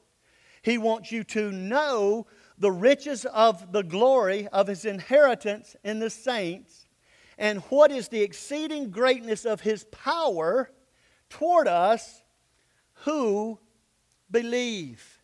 He 0.63 0.79
wants 0.79 1.11
you 1.11 1.25
to 1.25 1.51
know 1.51 2.27
the 2.59 2.71
riches 2.71 3.25
of 3.25 3.73
the 3.73 3.83
glory 3.83 4.47
of 4.49 4.67
his 4.67 4.85
inheritance 4.85 5.75
in 5.83 5.99
the 5.99 6.11
saints, 6.11 6.87
and 7.39 7.61
what 7.71 7.91
is 7.91 8.09
the 8.09 8.21
exceeding 8.21 8.91
greatness 8.91 9.47
of 9.47 9.63
his 9.63 9.85
power 9.85 10.71
toward 11.31 11.67
us 11.67 12.23
who 13.05 13.59
believe. 14.31 15.21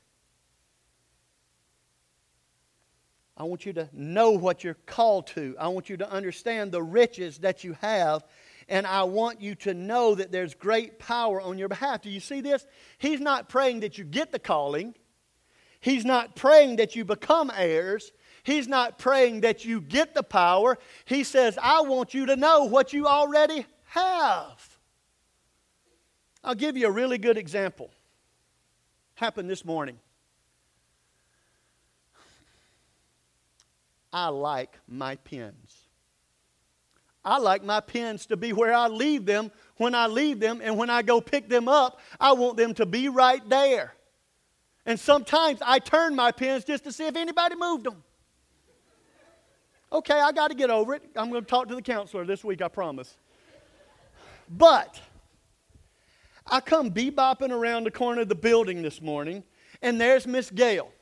I 3.36 3.44
want 3.44 3.66
you 3.66 3.74
to 3.74 3.88
know 3.92 4.30
what 4.30 4.64
you're 4.64 4.78
called 4.86 5.26
to. 5.28 5.54
I 5.60 5.68
want 5.68 5.90
you 5.90 5.98
to 5.98 6.10
understand 6.10 6.72
the 6.72 6.82
riches 6.82 7.38
that 7.38 7.64
you 7.64 7.76
have. 7.82 8.24
And 8.68 8.86
I 8.86 9.04
want 9.04 9.40
you 9.40 9.54
to 9.56 9.74
know 9.74 10.14
that 10.14 10.32
there's 10.32 10.54
great 10.54 10.98
power 10.98 11.40
on 11.40 11.56
your 11.56 11.68
behalf. 11.68 12.02
Do 12.02 12.10
you 12.10 12.20
see 12.20 12.40
this? 12.40 12.66
He's 12.98 13.20
not 13.20 13.48
praying 13.48 13.80
that 13.80 13.96
you 13.96 14.04
get 14.04 14.32
the 14.32 14.38
calling. 14.38 14.94
He's 15.80 16.04
not 16.04 16.34
praying 16.34 16.76
that 16.76 16.96
you 16.96 17.04
become 17.04 17.52
heirs. 17.54 18.10
He's 18.42 18.66
not 18.66 18.98
praying 18.98 19.42
that 19.42 19.64
you 19.64 19.80
get 19.80 20.14
the 20.14 20.22
power. 20.22 20.78
He 21.04 21.22
says, 21.22 21.58
I 21.62 21.82
want 21.82 22.14
you 22.14 22.26
to 22.26 22.36
know 22.36 22.64
what 22.64 22.92
you 22.92 23.06
already 23.06 23.66
have. 23.86 24.78
I'll 26.42 26.54
give 26.54 26.76
you 26.76 26.86
a 26.86 26.90
really 26.92 27.18
good 27.18 27.36
example. 27.36 27.90
Happened 29.14 29.50
this 29.50 29.64
morning. 29.64 29.98
I 34.12 34.28
like 34.28 34.78
my 34.86 35.16
pens. 35.16 35.65
I 37.26 37.38
like 37.38 37.64
my 37.64 37.80
pens 37.80 38.24
to 38.26 38.36
be 38.36 38.52
where 38.52 38.72
I 38.72 38.86
leave 38.86 39.26
them 39.26 39.50
when 39.78 39.96
I 39.96 40.06
leave 40.06 40.38
them, 40.38 40.60
and 40.62 40.78
when 40.78 40.88
I 40.88 41.02
go 41.02 41.20
pick 41.20 41.48
them 41.48 41.68
up, 41.68 41.98
I 42.20 42.32
want 42.32 42.56
them 42.56 42.72
to 42.74 42.86
be 42.86 43.08
right 43.08 43.46
there. 43.48 43.94
And 44.86 44.98
sometimes 44.98 45.58
I 45.60 45.80
turn 45.80 46.14
my 46.14 46.30
pens 46.30 46.64
just 46.64 46.84
to 46.84 46.92
see 46.92 47.04
if 47.04 47.16
anybody 47.16 47.56
moved 47.56 47.84
them. 47.84 48.02
Okay, 49.92 50.18
I 50.18 50.30
got 50.30 50.48
to 50.48 50.54
get 50.54 50.70
over 50.70 50.94
it. 50.94 51.02
I'm 51.16 51.30
going 51.30 51.42
to 51.42 51.46
talk 51.46 51.68
to 51.68 51.74
the 51.74 51.82
counselor 51.82 52.24
this 52.24 52.44
week, 52.44 52.62
I 52.62 52.68
promise. 52.68 53.16
But 54.48 55.00
I 56.46 56.60
come 56.60 56.92
bebopping 56.92 57.50
around 57.50 57.84
the 57.84 57.90
corner 57.90 58.22
of 58.22 58.28
the 58.28 58.36
building 58.36 58.82
this 58.82 59.02
morning, 59.02 59.42
and 59.82 60.00
there's 60.00 60.28
Miss 60.28 60.48
Gail. 60.48 60.92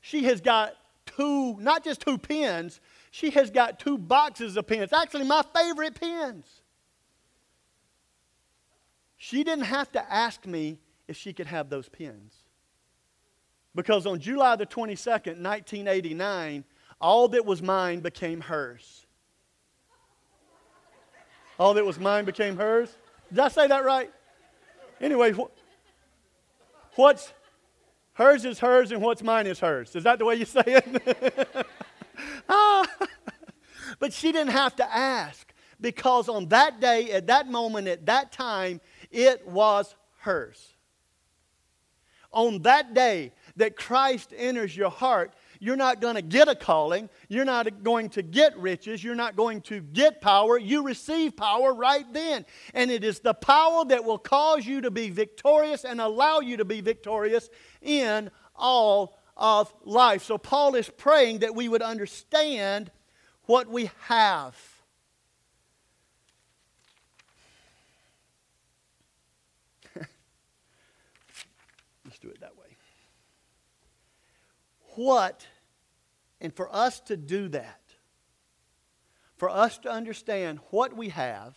She 0.00 0.22
has 0.24 0.40
got 0.40 0.74
two, 1.04 1.58
not 1.58 1.82
just 1.82 2.00
two 2.00 2.16
pens, 2.16 2.80
she 3.16 3.30
has 3.30 3.50
got 3.50 3.78
two 3.78 3.96
boxes 3.96 4.58
of 4.58 4.66
pens. 4.66 4.92
Actually, 4.92 5.24
my 5.24 5.42
favorite 5.54 5.98
pens. 5.98 6.44
She 9.16 9.42
didn't 9.42 9.64
have 9.64 9.90
to 9.92 10.12
ask 10.12 10.44
me 10.44 10.78
if 11.08 11.16
she 11.16 11.32
could 11.32 11.46
have 11.46 11.70
those 11.70 11.88
pens. 11.88 12.34
Because 13.74 14.04
on 14.04 14.20
July 14.20 14.56
the 14.56 14.66
22nd, 14.66 15.40
1989, 15.40 16.64
all 17.00 17.28
that 17.28 17.46
was 17.46 17.62
mine 17.62 18.00
became 18.00 18.42
hers. 18.42 19.06
All 21.58 21.72
that 21.72 21.86
was 21.86 21.98
mine 21.98 22.26
became 22.26 22.58
hers? 22.58 22.94
Did 23.30 23.38
I 23.38 23.48
say 23.48 23.66
that 23.66 23.82
right? 23.82 24.12
Anyway, 25.00 25.32
wh- 25.32 25.48
what's 26.98 27.32
hers 28.12 28.44
is 28.44 28.58
hers 28.58 28.92
and 28.92 29.00
what's 29.00 29.22
mine 29.22 29.46
is 29.46 29.58
hers. 29.58 29.96
Is 29.96 30.04
that 30.04 30.18
the 30.18 30.26
way 30.26 30.34
you 30.34 30.44
say 30.44 30.64
it? 30.66 31.66
But 33.98 34.12
she 34.12 34.32
didn't 34.32 34.52
have 34.52 34.76
to 34.76 34.96
ask 34.96 35.52
because 35.80 36.28
on 36.28 36.48
that 36.48 36.80
day, 36.80 37.10
at 37.12 37.26
that 37.28 37.48
moment, 37.48 37.88
at 37.88 38.06
that 38.06 38.32
time, 38.32 38.80
it 39.10 39.46
was 39.46 39.94
hers. 40.18 40.74
On 42.32 42.62
that 42.62 42.92
day 42.92 43.32
that 43.56 43.76
Christ 43.76 44.34
enters 44.36 44.76
your 44.76 44.90
heart, 44.90 45.34
you're 45.58 45.76
not 45.76 46.02
going 46.02 46.16
to 46.16 46.22
get 46.22 46.48
a 46.48 46.54
calling. 46.54 47.08
You're 47.28 47.46
not 47.46 47.82
going 47.82 48.10
to 48.10 48.22
get 48.22 48.58
riches. 48.58 49.02
You're 49.02 49.14
not 49.14 49.36
going 49.36 49.62
to 49.62 49.80
get 49.80 50.20
power. 50.20 50.58
You 50.58 50.82
receive 50.82 51.34
power 51.34 51.72
right 51.72 52.04
then. 52.12 52.44
And 52.74 52.90
it 52.90 53.04
is 53.04 53.20
the 53.20 53.32
power 53.32 53.86
that 53.86 54.04
will 54.04 54.18
cause 54.18 54.66
you 54.66 54.82
to 54.82 54.90
be 54.90 55.08
victorious 55.08 55.84
and 55.84 55.98
allow 55.98 56.40
you 56.40 56.58
to 56.58 56.66
be 56.66 56.82
victorious 56.82 57.48
in 57.80 58.30
all 58.54 59.15
of 59.36 59.72
life. 59.84 60.24
So 60.24 60.38
Paul 60.38 60.74
is 60.74 60.88
praying 60.88 61.40
that 61.40 61.54
we 61.54 61.68
would 61.68 61.82
understand 61.82 62.90
what 63.44 63.68
we 63.68 63.90
have. 64.04 64.56
Let's 72.04 72.18
do 72.20 72.28
it 72.28 72.40
that 72.40 72.56
way 72.56 72.66
what, 74.96 75.46
and 76.40 76.52
for 76.52 76.74
us 76.74 77.00
to 77.00 77.16
do 77.16 77.48
that, 77.48 77.80
for 79.36 79.48
us 79.48 79.78
to 79.78 79.90
understand 79.90 80.58
what 80.70 80.96
we 80.96 81.10
have, 81.10 81.54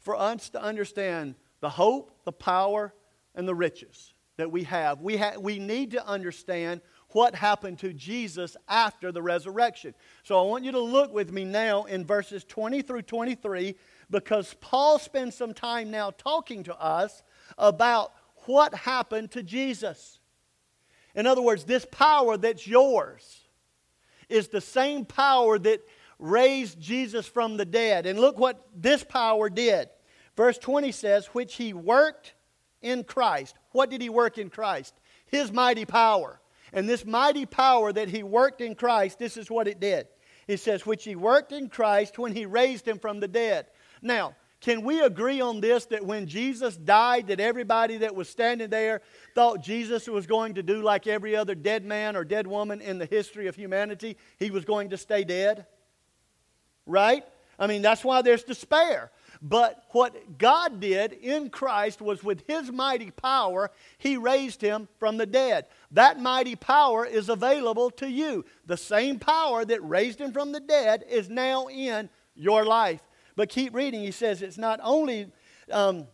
for 0.00 0.16
us 0.16 0.50
to 0.50 0.62
understand 0.62 1.36
the 1.60 1.70
hope, 1.70 2.10
the 2.24 2.32
power, 2.32 2.92
and 3.34 3.48
the 3.48 3.54
riches 3.54 4.12
that 4.36 4.50
we 4.50 4.64
have, 4.64 5.00
we, 5.00 5.16
ha- 5.16 5.38
we 5.38 5.58
need 5.58 5.92
to 5.92 6.06
understand 6.06 6.80
what 7.14 7.34
happened 7.34 7.78
to 7.78 7.92
Jesus 7.92 8.56
after 8.68 9.12
the 9.12 9.22
resurrection. 9.22 9.94
So 10.24 10.38
I 10.38 10.42
want 10.48 10.64
you 10.64 10.72
to 10.72 10.80
look 10.80 11.12
with 11.12 11.32
me 11.32 11.44
now 11.44 11.84
in 11.84 12.04
verses 12.04 12.42
20 12.44 12.82
through 12.82 13.02
23 13.02 13.76
because 14.10 14.54
Paul 14.60 14.98
spends 14.98 15.36
some 15.36 15.54
time 15.54 15.92
now 15.92 16.10
talking 16.10 16.64
to 16.64 16.76
us 16.76 17.22
about 17.56 18.12
what 18.46 18.74
happened 18.74 19.30
to 19.30 19.44
Jesus. 19.44 20.18
In 21.14 21.28
other 21.28 21.40
words, 21.40 21.64
this 21.64 21.86
power 21.90 22.36
that's 22.36 22.66
yours 22.66 23.42
is 24.28 24.48
the 24.48 24.60
same 24.60 25.04
power 25.04 25.56
that 25.60 25.86
raised 26.18 26.80
Jesus 26.80 27.26
from 27.26 27.56
the 27.56 27.64
dead. 27.64 28.06
And 28.06 28.18
look 28.18 28.38
what 28.38 28.66
this 28.74 29.04
power 29.04 29.48
did. 29.48 29.88
Verse 30.36 30.58
20 30.58 30.90
says, 30.90 31.26
which 31.26 31.54
he 31.54 31.72
worked 31.72 32.34
in 32.82 33.04
Christ. 33.04 33.54
What 33.70 33.88
did 33.88 34.02
he 34.02 34.08
work 34.08 34.36
in 34.36 34.50
Christ? 34.50 34.94
His 35.26 35.52
mighty 35.52 35.84
power. 35.84 36.40
And 36.74 36.88
this 36.88 37.06
mighty 37.06 37.46
power 37.46 37.92
that 37.92 38.08
he 38.08 38.22
worked 38.22 38.60
in 38.60 38.74
Christ, 38.74 39.18
this 39.18 39.36
is 39.36 39.50
what 39.50 39.68
it 39.68 39.80
did. 39.80 40.08
It 40.48 40.58
says, 40.58 40.84
which 40.84 41.04
he 41.04 41.16
worked 41.16 41.52
in 41.52 41.68
Christ 41.68 42.18
when 42.18 42.34
he 42.34 42.44
raised 42.44 42.86
him 42.86 42.98
from 42.98 43.20
the 43.20 43.28
dead. 43.28 43.66
Now, 44.02 44.34
can 44.60 44.82
we 44.82 45.00
agree 45.00 45.40
on 45.40 45.60
this 45.60 45.86
that 45.86 46.04
when 46.04 46.26
Jesus 46.26 46.76
died, 46.76 47.28
that 47.28 47.38
everybody 47.38 47.98
that 47.98 48.14
was 48.14 48.28
standing 48.28 48.70
there 48.70 49.02
thought 49.34 49.62
Jesus 49.62 50.08
was 50.08 50.26
going 50.26 50.54
to 50.54 50.62
do 50.62 50.82
like 50.82 51.06
every 51.06 51.36
other 51.36 51.54
dead 51.54 51.84
man 51.84 52.16
or 52.16 52.24
dead 52.24 52.46
woman 52.46 52.80
in 52.80 52.98
the 52.98 53.06
history 53.06 53.46
of 53.46 53.54
humanity? 53.54 54.16
He 54.38 54.50
was 54.50 54.64
going 54.64 54.90
to 54.90 54.96
stay 54.96 55.22
dead? 55.22 55.66
Right? 56.86 57.24
I 57.58 57.66
mean, 57.66 57.82
that's 57.82 58.04
why 58.04 58.22
there's 58.22 58.42
despair. 58.42 59.12
But 59.42 59.84
what 59.90 60.38
God 60.38 60.80
did 60.80 61.12
in 61.12 61.50
Christ 61.50 62.00
was 62.00 62.22
with 62.22 62.44
His 62.46 62.70
mighty 62.70 63.10
power, 63.10 63.70
He 63.98 64.16
raised 64.16 64.60
Him 64.60 64.88
from 64.98 65.16
the 65.16 65.26
dead. 65.26 65.66
That 65.90 66.20
mighty 66.20 66.56
power 66.56 67.04
is 67.04 67.28
available 67.28 67.90
to 67.92 68.08
you. 68.08 68.44
The 68.66 68.76
same 68.76 69.18
power 69.18 69.64
that 69.64 69.82
raised 69.82 70.20
Him 70.20 70.32
from 70.32 70.52
the 70.52 70.60
dead 70.60 71.04
is 71.08 71.28
now 71.28 71.68
in 71.68 72.08
your 72.34 72.64
life. 72.64 73.00
But 73.36 73.48
keep 73.48 73.74
reading. 73.74 74.00
He 74.00 74.10
says 74.10 74.42
it's 74.42 74.58
not 74.58 74.80
only 74.82 75.32
um, 75.70 76.06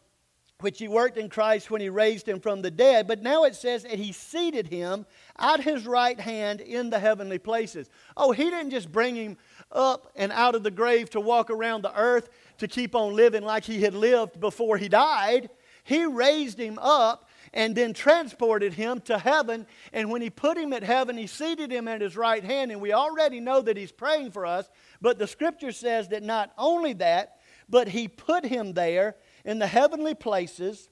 which 0.61 0.79
he 0.79 0.89
worked 0.89 1.17
in 1.17 1.29
Christ 1.29 1.71
when 1.71 1.81
he 1.81 1.89
raised 1.89 2.29
him 2.29 2.41
from 2.41 2.63
the 2.63 2.71
dead. 2.71 3.07
But 3.07 3.23
now 3.23 3.45
it 3.45 3.55
says 3.55 3.83
that 3.83 3.99
he 3.99 4.13
seated 4.13 4.69
him 4.69 5.07
at 5.39 5.61
his 5.61 5.87
right 5.87 6.19
hand 6.19 6.61
in 6.61 6.91
the 6.91 6.99
heavenly 6.99 7.39
places. 7.39 7.89
Oh, 8.17 8.33
he 8.33 8.45
didn't 8.45 8.71
just 8.71 8.91
bring 8.91 9.17
him 9.17 9.37
up 9.73 10.13
and 10.17 10.33
out 10.33 10.55
of 10.55 10.63
the 10.63 10.71
grave 10.71 11.11
to 11.11 11.21
walk 11.21 11.51
around 11.51 11.83
the 11.83 11.97
earth 11.99 12.29
to 12.61 12.68
keep 12.68 12.94
on 12.94 13.14
living 13.14 13.42
like 13.42 13.64
he 13.64 13.83
had 13.83 13.94
lived 13.94 14.38
before 14.38 14.77
he 14.79 14.88
died. 14.88 15.51
He 15.83 16.05
raised 16.05 16.59
him 16.59 16.79
up 16.81 17.29
and 17.53 17.75
then 17.75 17.92
transported 17.92 18.75
him 18.75 19.01
to 19.03 19.18
heaven. 19.18 19.66
And 19.92 20.11
when 20.11 20.23
he 20.23 20.31
put 20.31 20.57
him 20.57 20.73
at 20.73 20.83
heaven, 20.83 21.16
he 21.16 21.27
seated 21.27 21.73
him 21.73 21.88
at 21.88 22.01
his 22.01 22.16
right 22.16 22.44
hand. 22.44 22.70
And 22.70 22.81
we 22.81 22.92
already 22.92 23.40
know 23.40 23.61
that 23.62 23.77
he's 23.77 23.92
praying 23.92 24.31
for 24.31 24.46
us. 24.46 24.70
But 25.01 25.18
the 25.18 25.27
scripture 25.27 25.73
says 25.73 26.09
that 26.09 26.23
not 26.23 26.53
only 26.57 26.92
that, 26.94 27.38
but 27.68 27.88
he 27.88 28.09
put 28.09 28.44
him 28.44 28.75
there 28.75 29.16
in 29.44 29.59
the 29.59 29.66
heavenly 29.66 30.14
places, 30.14 30.90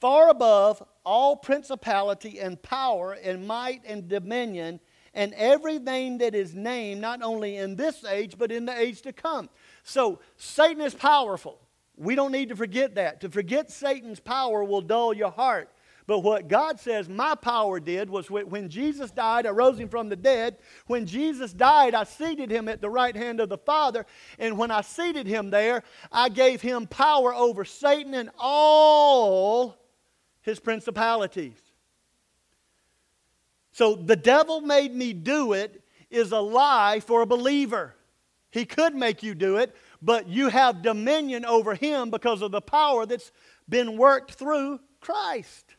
far 0.00 0.28
above 0.30 0.82
all 1.04 1.36
principality 1.36 2.40
and 2.40 2.60
power 2.62 3.12
and 3.12 3.46
might 3.46 3.82
and 3.86 4.08
dominion 4.08 4.80
and 5.14 5.34
everything 5.34 6.18
that 6.18 6.34
is 6.34 6.54
named, 6.54 7.00
not 7.00 7.22
only 7.22 7.56
in 7.56 7.76
this 7.76 8.04
age, 8.04 8.36
but 8.38 8.50
in 8.50 8.64
the 8.64 8.76
age 8.76 9.02
to 9.02 9.12
come. 9.12 9.48
So 9.82 10.20
Satan 10.36 10.80
is 10.80 10.94
powerful. 10.94 11.58
We 11.96 12.14
don't 12.14 12.32
need 12.32 12.48
to 12.48 12.56
forget 12.56 12.94
that. 12.94 13.20
To 13.20 13.28
forget 13.28 13.70
Satan's 13.70 14.20
power 14.20 14.64
will 14.64 14.80
dull 14.80 15.12
your 15.12 15.30
heart. 15.30 15.70
But 16.06 16.20
what 16.20 16.48
God 16.48 16.80
says 16.80 17.08
my 17.08 17.34
power 17.34 17.78
did 17.78 18.10
was 18.10 18.28
when 18.28 18.68
Jesus 18.68 19.10
died, 19.10 19.46
I 19.46 19.50
rose 19.50 19.78
him 19.78 19.88
from 19.88 20.08
the 20.08 20.16
dead. 20.16 20.56
When 20.86 21.06
Jesus 21.06 21.52
died, 21.52 21.94
I 21.94 22.04
seated 22.04 22.50
him 22.50 22.68
at 22.68 22.80
the 22.80 22.90
right 22.90 23.14
hand 23.14 23.38
of 23.40 23.48
the 23.48 23.58
Father. 23.58 24.04
And 24.38 24.58
when 24.58 24.70
I 24.70 24.80
seated 24.80 25.26
him 25.26 25.50
there, 25.50 25.84
I 26.10 26.28
gave 26.28 26.60
him 26.60 26.86
power 26.86 27.32
over 27.32 27.64
Satan 27.64 28.14
and 28.14 28.30
all 28.38 29.76
his 30.40 30.58
principalities. 30.58 31.60
So 33.70 33.94
the 33.94 34.16
devil 34.16 34.60
made 34.60 34.94
me 34.94 35.12
do 35.12 35.52
it 35.52 35.82
is 36.10 36.32
a 36.32 36.40
lie 36.40 37.00
for 37.00 37.22
a 37.22 37.26
believer. 37.26 37.94
He 38.52 38.66
could 38.66 38.94
make 38.94 39.22
you 39.22 39.34
do 39.34 39.56
it, 39.56 39.74
but 40.02 40.28
you 40.28 40.48
have 40.48 40.82
dominion 40.82 41.46
over 41.46 41.74
him 41.74 42.10
because 42.10 42.42
of 42.42 42.52
the 42.52 42.60
power 42.60 43.06
that's 43.06 43.32
been 43.66 43.96
worked 43.96 44.32
through 44.32 44.78
Christ. 45.00 45.74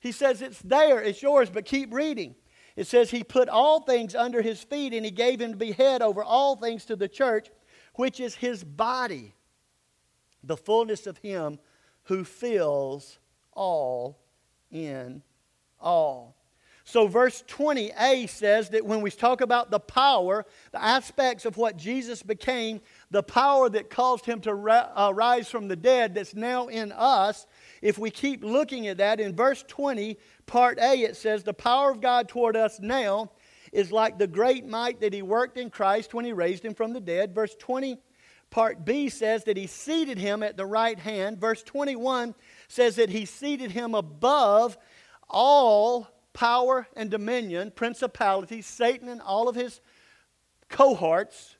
He 0.00 0.10
says 0.10 0.40
it's 0.40 0.62
there, 0.62 1.02
it's 1.02 1.22
yours, 1.22 1.50
but 1.50 1.66
keep 1.66 1.92
reading. 1.92 2.34
It 2.76 2.86
says 2.86 3.10
he 3.10 3.22
put 3.22 3.50
all 3.50 3.80
things 3.80 4.14
under 4.14 4.40
his 4.40 4.62
feet 4.62 4.94
and 4.94 5.04
he 5.04 5.10
gave 5.10 5.38
him 5.38 5.50
to 5.50 5.56
be 5.58 5.72
head 5.72 6.00
over 6.00 6.24
all 6.24 6.56
things 6.56 6.86
to 6.86 6.96
the 6.96 7.08
church, 7.08 7.50
which 7.94 8.20
is 8.20 8.36
his 8.36 8.64
body, 8.64 9.34
the 10.42 10.56
fullness 10.56 11.06
of 11.06 11.18
him 11.18 11.58
who 12.04 12.24
fills 12.24 13.18
all 13.52 14.18
in 14.70 15.22
all. 15.78 16.39
So, 16.90 17.06
verse 17.06 17.44
20a 17.46 18.28
says 18.28 18.70
that 18.70 18.84
when 18.84 19.00
we 19.00 19.12
talk 19.12 19.42
about 19.42 19.70
the 19.70 19.78
power, 19.78 20.44
the 20.72 20.82
aspects 20.82 21.44
of 21.44 21.56
what 21.56 21.76
Jesus 21.76 22.20
became, 22.20 22.80
the 23.12 23.22
power 23.22 23.68
that 23.68 23.90
caused 23.90 24.26
him 24.26 24.40
to 24.40 24.50
uh, 24.50 25.12
rise 25.14 25.48
from 25.48 25.68
the 25.68 25.76
dead 25.76 26.16
that's 26.16 26.34
now 26.34 26.66
in 26.66 26.90
us, 26.90 27.46
if 27.80 27.96
we 27.96 28.10
keep 28.10 28.42
looking 28.42 28.88
at 28.88 28.98
that, 28.98 29.20
in 29.20 29.36
verse 29.36 29.64
20, 29.68 30.18
part 30.46 30.80
A, 30.80 31.02
it 31.02 31.16
says, 31.16 31.44
The 31.44 31.54
power 31.54 31.92
of 31.92 32.00
God 32.00 32.28
toward 32.28 32.56
us 32.56 32.80
now 32.80 33.30
is 33.70 33.92
like 33.92 34.18
the 34.18 34.26
great 34.26 34.66
might 34.66 35.00
that 35.00 35.12
he 35.12 35.22
worked 35.22 35.58
in 35.58 35.70
Christ 35.70 36.12
when 36.12 36.24
he 36.24 36.32
raised 36.32 36.64
him 36.64 36.74
from 36.74 36.92
the 36.92 37.00
dead. 37.00 37.36
Verse 37.36 37.54
20, 37.54 37.98
part 38.50 38.84
B 38.84 39.08
says 39.10 39.44
that 39.44 39.56
he 39.56 39.68
seated 39.68 40.18
him 40.18 40.42
at 40.42 40.56
the 40.56 40.66
right 40.66 40.98
hand. 40.98 41.40
Verse 41.40 41.62
21 41.62 42.34
says 42.66 42.96
that 42.96 43.10
he 43.10 43.26
seated 43.26 43.70
him 43.70 43.94
above 43.94 44.76
all 45.28 46.08
power 46.40 46.88
and 46.96 47.10
dominion, 47.10 47.70
principalities, 47.70 48.64
Satan 48.64 49.10
and 49.10 49.20
all 49.20 49.46
of 49.46 49.54
his 49.54 49.82
cohorts, 50.70 51.56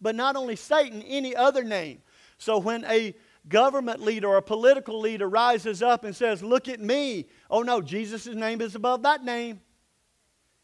but 0.00 0.14
not 0.14 0.36
only 0.36 0.56
Satan, 0.56 1.02
any 1.02 1.36
other 1.36 1.62
name. 1.62 2.00
So 2.38 2.56
when 2.56 2.86
a 2.86 3.14
government 3.46 4.00
leader 4.00 4.28
or 4.28 4.38
a 4.38 4.42
political 4.42 4.98
leader 4.98 5.28
rises 5.28 5.82
up 5.82 6.04
and 6.04 6.16
says, 6.16 6.42
Look 6.42 6.66
at 6.66 6.80
me. 6.80 7.26
Oh 7.50 7.60
no, 7.60 7.82
Jesus' 7.82 8.24
name 8.24 8.62
is 8.62 8.74
above 8.74 9.02
that 9.02 9.22
name. 9.22 9.60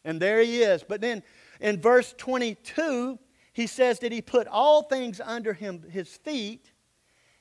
And 0.03 0.19
there 0.19 0.41
he 0.41 0.63
is. 0.63 0.81
But 0.81 1.01
then 1.01 1.21
in 1.61 1.79
verse 1.79 2.15
22, 2.17 3.19
he 3.53 3.67
says 3.67 3.99
that 3.99 4.11
he 4.11 4.19
put 4.19 4.47
all 4.47 4.81
things 4.81 5.21
under 5.23 5.53
him, 5.53 5.83
his 5.87 6.07
feet 6.07 6.71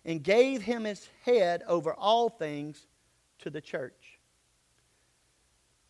and 0.04 0.22
gave 0.22 0.61
him 0.61 0.85
his 0.85 1.09
head 1.24 1.62
over 1.66 1.94
all 1.94 2.28
things 2.28 2.87
to 3.38 3.48
the 3.48 3.62
church. 3.62 4.05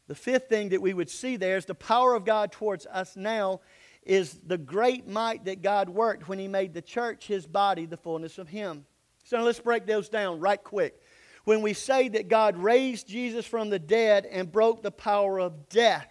The 0.09 0.14
fifth 0.14 0.49
thing 0.49 0.69
that 0.71 0.83
we 0.83 0.95
would 0.95 1.11
see 1.11 1.37
there 1.37 1.57
is 1.57 1.64
the 1.64 1.75
power 1.75 2.14
of 2.14 2.25
God 2.25 2.53
towards 2.53 2.87
us 2.87 3.16
now 3.16 3.61
is 4.05 4.38
the 4.47 4.59
great 4.59 5.09
might 5.09 5.45
that 5.47 5.62
God 5.62 5.88
worked 5.88 6.29
when 6.29 6.38
he 6.38 6.47
made 6.47 6.73
the 6.73 6.83
church 6.83 7.27
his 7.27 7.47
body, 7.47 7.87
the 7.87 7.97
fullness 7.97 8.38
of 8.38 8.49
him. 8.49 8.87
So 9.25 9.42
let's 9.42 9.59
break 9.59 9.87
those 9.87 10.09
down 10.09 10.38
right 10.38 10.62
quick. 10.62 11.01
When 11.45 11.61
we 11.61 11.73
say 11.73 12.09
that 12.09 12.29
God 12.29 12.57
raised 12.57 13.09
Jesus 13.09 13.47
from 13.47 13.71
the 13.71 13.79
dead 13.79 14.27
and 14.27 14.51
broke 14.51 14.83
the 14.83 14.92
power 14.92 15.40
of 15.40 15.69
death, 15.69 16.09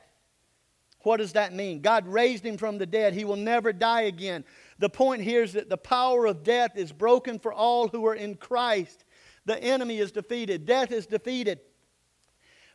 what 1.03 1.17
does 1.17 1.33
that 1.33 1.53
mean? 1.53 1.81
God 1.81 2.07
raised 2.07 2.45
him 2.45 2.57
from 2.57 2.77
the 2.77 2.85
dead. 2.85 3.13
He 3.13 3.25
will 3.25 3.35
never 3.35 3.71
die 3.71 4.01
again. 4.01 4.43
The 4.79 4.89
point 4.89 5.21
here 5.21 5.43
is 5.43 5.53
that 5.53 5.69
the 5.69 5.77
power 5.77 6.25
of 6.25 6.43
death 6.43 6.75
is 6.75 6.91
broken 6.91 7.39
for 7.39 7.53
all 7.53 7.87
who 7.87 8.05
are 8.07 8.15
in 8.15 8.35
Christ. 8.35 9.05
The 9.45 9.61
enemy 9.61 9.99
is 9.99 10.11
defeated, 10.11 10.65
death 10.65 10.91
is 10.91 11.05
defeated. 11.05 11.59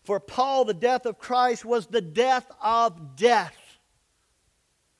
For 0.04 0.18
Paul, 0.18 0.64
the 0.64 0.74
death 0.74 1.06
of 1.06 1.18
Christ 1.18 1.64
was 1.64 1.86
the 1.86 2.00
death 2.00 2.50
of 2.62 3.16
death. 3.16 3.56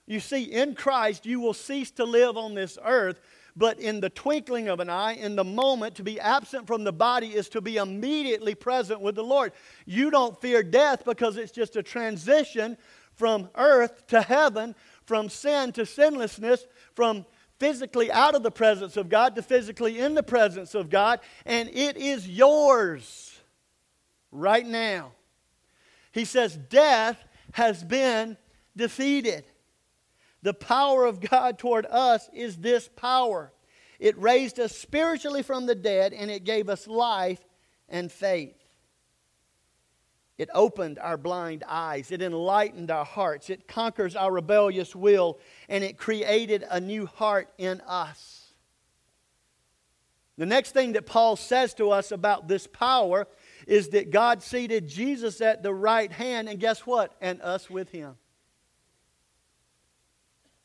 You 0.07 0.21
see, 0.21 0.43
in 0.43 0.75
Christ, 0.75 1.25
you 1.25 1.41
will 1.41 1.55
cease 1.55 1.91
to 1.93 2.05
live 2.05 2.37
on 2.37 2.55
this 2.55 2.79
earth, 2.85 3.21
but 3.57 3.79
in 3.79 4.01
the 4.01 4.11
twinkling 4.11 4.69
of 4.69 4.81
an 4.81 4.91
eye, 4.91 5.13
in 5.13 5.37
the 5.37 5.45
moment, 5.45 5.95
to 5.97 6.03
be 6.03 6.21
absent 6.21 6.67
from 6.67 6.85
the 6.85 6.93
body 6.93 7.29
is 7.29 7.49
to 7.51 7.61
be 7.61 7.77
immediately 7.77 8.55
present 8.55 9.01
with 9.01 9.15
the 9.15 9.25
Lord. 9.25 9.53
You 9.87 10.11
don't 10.11 10.41
fear 10.41 10.63
death 10.63 11.05
because 11.05 11.37
it's 11.37 11.53
just 11.53 11.77
a 11.77 11.83
transition 11.83 12.77
from 13.15 13.51
earth 13.55 14.07
to 14.09 14.21
heaven, 14.21 14.75
from 15.05 15.29
sin 15.29 15.73
to 15.73 15.87
sinlessness, 15.87 16.67
from 16.95 17.25
physically 17.59 18.11
out 18.11 18.35
of 18.35 18.43
the 18.43 18.51
presence 18.51 18.97
of 18.97 19.09
God 19.09 19.35
to 19.37 19.43
physically 19.43 20.01
in 20.01 20.15
the 20.15 20.23
presence 20.23 20.75
of 20.75 20.91
God, 20.91 21.21
and 21.47 21.69
it 21.69 21.97
is 21.97 22.29
yours 22.29 23.30
right 24.31 24.67
now. 24.67 25.13
He 26.13 26.25
says, 26.25 26.57
Death 26.57 27.23
has 27.53 27.83
been 27.85 28.37
defeated. 28.77 29.45
The 30.43 30.55
power 30.55 31.05
of 31.05 31.21
God 31.21 31.59
toward 31.59 31.87
us 31.87 32.29
is 32.33 32.57
this 32.57 32.89
power. 32.97 33.53
It 33.99 34.19
raised 34.19 34.59
us 34.59 34.75
spiritually 34.75 35.43
from 35.43 35.67
the 35.67 35.75
dead 35.75 36.15
and 36.15 36.31
it 36.31 36.45
gave 36.45 36.69
us 36.69 36.87
life 36.87 37.41
and 37.89 38.11
faith. 38.11 38.57
It 40.39 40.49
opened 40.55 40.99
our 40.99 41.19
blind 41.19 41.65
eyes. 41.69 42.11
It 42.11 42.23
enlightened 42.23 42.91
our 42.91 43.05
hearts. 43.05 43.51
It 43.51 43.69
conquers 43.69 44.17
our 44.17 44.33
rebellious 44.33 44.97
will 44.97 45.39
and 45.69 45.85
it 45.85 45.99
created 45.99 46.65
a 46.71 46.81
new 46.81 47.05
heart 47.05 47.53
in 47.59 47.83
us. 47.83 48.55
The 50.39 50.47
next 50.47 50.73
thing 50.73 50.93
that 50.93 51.05
Paul 51.05 51.37
says 51.37 51.75
to 51.75 51.91
us 51.91 52.11
about 52.11 52.49
this 52.49 52.67
power 52.67 53.29
is 53.71 53.91
that 53.91 54.11
God 54.11 54.43
seated 54.43 54.89
Jesus 54.89 55.41
at 55.41 55.63
the 55.63 55.73
right 55.73 56.11
hand, 56.11 56.49
and 56.49 56.59
guess 56.59 56.81
what? 56.81 57.15
And 57.21 57.41
us 57.41 57.71
with 57.71 57.89
him. 57.91 58.17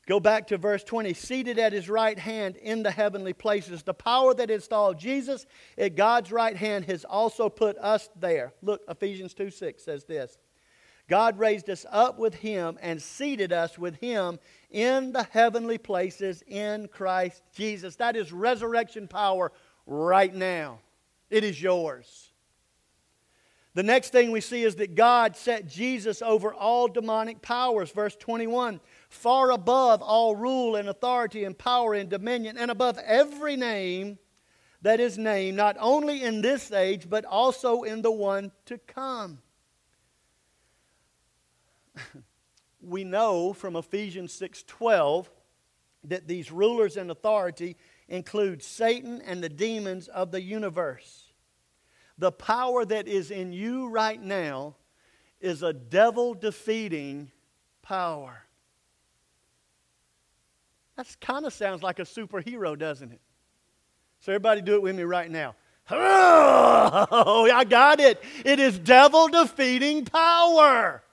Go 0.08 0.20
back 0.20 0.48
to 0.48 0.58
verse 0.58 0.84
20. 0.84 1.14
Seated 1.14 1.60
at 1.60 1.72
his 1.72 1.88
right 1.88 2.18
hand 2.18 2.56
in 2.56 2.82
the 2.82 2.90
heavenly 2.90 3.34
places. 3.34 3.84
The 3.84 3.94
power 3.94 4.34
that 4.34 4.50
installed 4.50 4.98
Jesus 4.98 5.46
at 5.78 5.96
God's 5.96 6.32
right 6.32 6.58
hand 6.58 6.86
has 6.86 7.06
also 7.06 7.48
put 7.48 7.78
us 7.78 8.10
there. 8.20 8.54
Look, 8.64 8.82
Ephesians 8.90 9.36
2 9.36 9.52
6 9.52 9.84
says 9.84 10.06
this 10.06 10.40
God 11.08 11.38
raised 11.38 11.70
us 11.70 11.86
up 11.92 12.18
with 12.18 12.34
him 12.34 12.80
and 12.82 13.00
seated 13.00 13.54
us 13.54 13.78
with 13.78 13.98
him 13.98 14.40
in 14.72 15.12
the 15.12 15.28
heavenly 15.30 15.78
places 15.78 16.44
in 16.48 16.88
Christ 16.88 17.44
Jesus. 17.54 17.98
That 17.98 18.16
is 18.16 18.34
resurrection 18.34 19.08
power 19.08 19.52
right 19.86 20.34
now. 20.34 20.80
It 21.30 21.44
is 21.44 21.62
yours. 21.62 22.32
The 23.76 23.84
next 23.84 24.12
thing 24.12 24.32
we 24.32 24.40
see 24.40 24.64
is 24.64 24.78
that 24.78 24.96
God 24.96 25.36
set 25.36 25.68
Jesus 25.68 26.22
over 26.22 26.54
all 26.54 26.88
demonic 26.88 27.42
powers. 27.42 27.92
Verse 27.92 28.16
21 28.16 28.80
far 29.10 29.52
above 29.52 30.02
all 30.02 30.36
rule 30.36 30.76
and 30.76 30.90
authority 30.90 31.44
and 31.44 31.58
power 31.58 31.94
and 31.94 32.10
dominion, 32.10 32.58
and 32.58 32.72
above 32.72 32.98
every 33.06 33.56
name 33.56 34.18
that 34.82 35.00
is 35.00 35.18
named, 35.18 35.58
not 35.58 35.76
only 35.80 36.24
in 36.24 36.42
this 36.42 36.72
age, 36.72 37.10
but 37.10 37.26
also 37.26 37.84
in 37.84 38.02
the 38.02 38.12
one 38.12 38.52
to 38.66 38.78
come. 38.78 39.40
we 42.82 43.04
know 43.04 43.52
from 43.52 43.76
Ephesians 43.76 44.32
6:12 44.40 45.28
that 46.06 46.28
these 46.28 46.50
rulers 46.50 46.96
and 46.96 47.12
authority 47.12 47.76
include 48.08 48.64
Satan 48.64 49.22
and 49.22 49.44
the 49.44 49.50
demons 49.50 50.08
of 50.08 50.32
the 50.32 50.42
universe. 50.42 51.25
The 52.18 52.32
power 52.32 52.86
that 52.86 53.08
is 53.08 53.32
in 53.32 53.52
you 53.52 53.90
right 53.90 54.22
now 54.22 54.76
is 55.42 55.64
a 55.64 55.74
devil 55.74 56.34
defeating 56.34 57.32
power. 57.82 58.42
That 60.96 61.08
kind 61.20 61.46
of 61.46 61.54
sounds 61.54 61.84
like 61.84 62.00
a 62.00 62.04
superhero, 62.04 62.78
doesn't 62.78 63.12
it? 63.12 63.20
So, 64.22 64.32
everybody 64.32 64.62
do 64.62 64.76
it 64.76 64.82
with 64.82 64.96
me 64.96 65.04
right 65.04 65.30
now. 65.30 65.56
Oh, 65.88 67.50
I 67.54 67.64
got 67.64 68.00
it. 68.00 68.24
It 68.44 68.60
is 68.60 68.80
devil 68.80 69.28
defeating 69.28 70.06
power. 70.06 71.04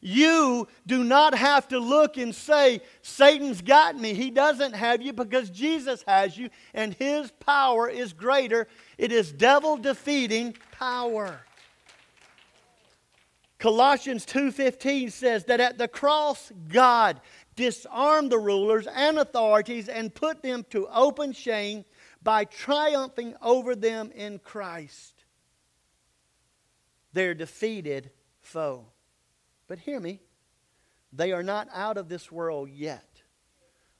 You 0.00 0.68
do 0.86 1.04
not 1.04 1.34
have 1.34 1.68
to 1.68 1.78
look 1.78 2.16
and 2.16 2.34
say, 2.34 2.80
Satan's 3.02 3.60
got 3.60 3.96
me. 3.96 4.14
He 4.14 4.30
doesn't 4.30 4.74
have 4.74 5.02
you 5.02 5.12
because 5.12 5.50
Jesus 5.50 6.02
has 6.06 6.38
you, 6.38 6.48
and 6.72 6.94
his 6.94 7.30
power 7.32 7.88
is 7.88 8.12
greater. 8.12 8.68
It 8.98 9.12
is 9.12 9.32
devil 9.32 9.76
defeating 9.76 10.56
power. 10.72 11.40
Colossians 13.58 14.26
2:15 14.26 15.10
says 15.10 15.44
that 15.44 15.60
at 15.60 15.78
the 15.78 15.88
cross 15.88 16.52
God 16.68 17.20
disarmed 17.56 18.30
the 18.30 18.38
rulers 18.38 18.86
and 18.86 19.18
authorities 19.18 19.88
and 19.88 20.14
put 20.14 20.42
them 20.42 20.64
to 20.70 20.86
open 20.88 21.32
shame 21.32 21.84
by 22.22 22.44
triumphing 22.44 23.34
over 23.40 23.74
them 23.74 24.12
in 24.12 24.38
Christ. 24.38 25.24
They're 27.12 27.34
defeated 27.34 28.10
foe. 28.40 28.86
But 29.66 29.80
hear 29.80 29.98
me, 29.98 30.20
they 31.12 31.32
are 31.32 31.42
not 31.42 31.68
out 31.72 31.96
of 31.96 32.08
this 32.08 32.30
world 32.30 32.70
yet. 32.70 33.22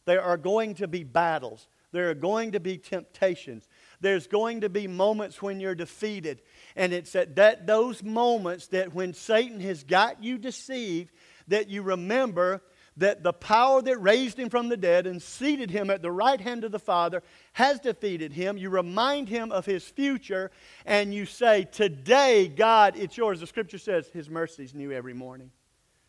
There 0.04 0.22
are 0.22 0.36
going 0.36 0.74
to 0.76 0.88
be 0.88 1.04
battles. 1.04 1.68
There 1.90 2.10
are 2.10 2.14
going 2.14 2.52
to 2.52 2.60
be 2.60 2.78
temptations. 2.78 3.66
There's 4.00 4.26
going 4.26 4.60
to 4.60 4.68
be 4.68 4.86
moments 4.86 5.42
when 5.42 5.60
you're 5.60 5.74
defeated. 5.74 6.42
And 6.76 6.92
it's 6.92 7.14
at 7.16 7.36
that, 7.36 7.66
those 7.66 8.02
moments 8.02 8.68
that 8.68 8.94
when 8.94 9.12
Satan 9.12 9.60
has 9.60 9.84
got 9.84 10.22
you 10.22 10.38
deceived, 10.38 11.12
that 11.48 11.68
you 11.68 11.82
remember 11.82 12.62
that 12.98 13.22
the 13.22 13.32
power 13.32 13.80
that 13.80 13.96
raised 13.98 14.38
him 14.38 14.50
from 14.50 14.68
the 14.68 14.76
dead 14.76 15.06
and 15.06 15.22
seated 15.22 15.70
him 15.70 15.88
at 15.88 16.02
the 16.02 16.10
right 16.10 16.40
hand 16.40 16.64
of 16.64 16.72
the 16.72 16.78
Father 16.78 17.22
has 17.52 17.78
defeated 17.78 18.32
him. 18.32 18.58
You 18.58 18.70
remind 18.70 19.28
him 19.28 19.52
of 19.52 19.64
his 19.64 19.84
future, 19.84 20.50
and 20.84 21.14
you 21.14 21.24
say, 21.24 21.64
Today, 21.64 22.48
God, 22.48 22.96
it's 22.96 23.16
yours. 23.16 23.40
The 23.40 23.46
scripture 23.46 23.78
says 23.78 24.08
his 24.08 24.28
mercies 24.28 24.74
new 24.74 24.92
every 24.92 25.14
morning. 25.14 25.52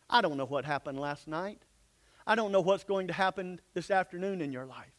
I 0.08 0.20
don't 0.20 0.36
know 0.36 0.46
what 0.46 0.64
happened 0.64 0.98
last 0.98 1.28
night. 1.28 1.62
I 2.26 2.34
don't 2.34 2.52
know 2.52 2.60
what's 2.60 2.84
going 2.84 3.06
to 3.06 3.12
happen 3.12 3.60
this 3.72 3.90
afternoon 3.90 4.40
in 4.40 4.52
your 4.52 4.66
life. 4.66 4.92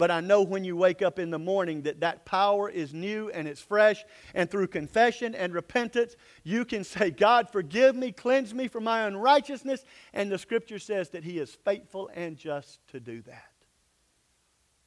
But 0.00 0.10
I 0.10 0.20
know 0.20 0.40
when 0.40 0.64
you 0.64 0.78
wake 0.78 1.02
up 1.02 1.18
in 1.18 1.28
the 1.28 1.38
morning 1.38 1.82
that 1.82 2.00
that 2.00 2.24
power 2.24 2.70
is 2.70 2.94
new 2.94 3.28
and 3.28 3.46
it's 3.46 3.60
fresh. 3.60 4.02
And 4.34 4.50
through 4.50 4.68
confession 4.68 5.34
and 5.34 5.52
repentance, 5.52 6.16
you 6.42 6.64
can 6.64 6.84
say, 6.84 7.10
God, 7.10 7.50
forgive 7.50 7.94
me, 7.94 8.10
cleanse 8.10 8.54
me 8.54 8.66
from 8.66 8.84
my 8.84 9.02
unrighteousness. 9.02 9.84
And 10.14 10.32
the 10.32 10.38
scripture 10.38 10.78
says 10.78 11.10
that 11.10 11.22
He 11.22 11.38
is 11.38 11.54
faithful 11.66 12.10
and 12.14 12.38
just 12.38 12.80
to 12.92 12.98
do 12.98 13.20
that. 13.26 13.52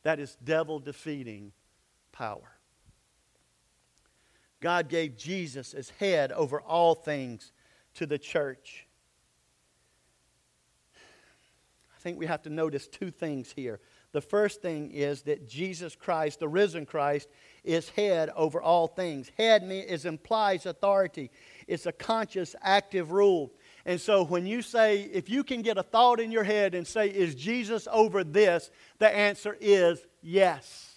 That 0.02 0.19
is 0.19 0.36
devil 0.43 0.80
defeating 0.80 1.52
power. 2.12 2.58
God 4.62 4.89
gave 4.89 5.15
Jesus 5.15 5.76
as 5.76 5.91
head 5.91 6.32
over 6.32 6.60
all 6.60 6.95
things 6.95 7.52
to 7.93 8.08
the 8.08 8.17
church. 8.17 8.88
I 10.95 11.99
think 11.99 12.17
we 12.17 12.26
have 12.26 12.41
to 12.41 12.49
notice 12.49 12.88
two 12.88 13.12
things 13.12 13.54
here. 13.56 13.80
The 14.13 14.21
first 14.21 14.62
thing 14.62 14.91
is 14.91 15.23
that 15.23 15.49
Jesus 15.49 15.95
Christ, 15.95 16.39
the 16.39 16.47
risen 16.47 16.86
Christ, 16.86 17.28
is 17.63 17.89
head 17.89 18.30
over 18.36 18.62
all 18.62 18.88
things. 18.88 19.32
Head 19.38 19.63
is 19.63 20.06
implies 20.06 20.67
authority. 20.67 21.32
It's 21.67 21.88
a 21.88 21.91
conscious, 21.91 22.56
active 22.62 23.12
rule. 23.12 23.52
And 23.86 23.99
so 23.99 24.23
when 24.23 24.45
you 24.45 24.62
say, 24.62 25.10
if 25.12 25.30
you 25.30 25.43
can 25.43 25.63
get 25.63 25.80
a 25.80 25.84
thought 25.84 26.19
in 26.19 26.32
your 26.32 26.43
head 26.43 26.76
and 26.76 26.86
say, 26.86 27.08
is 27.08 27.34
Jesus 27.34 27.88
over 27.91 28.23
this? 28.23 28.69
The 28.99 29.13
answer 29.13 29.58
is 29.60 30.06
yes. 30.21 30.91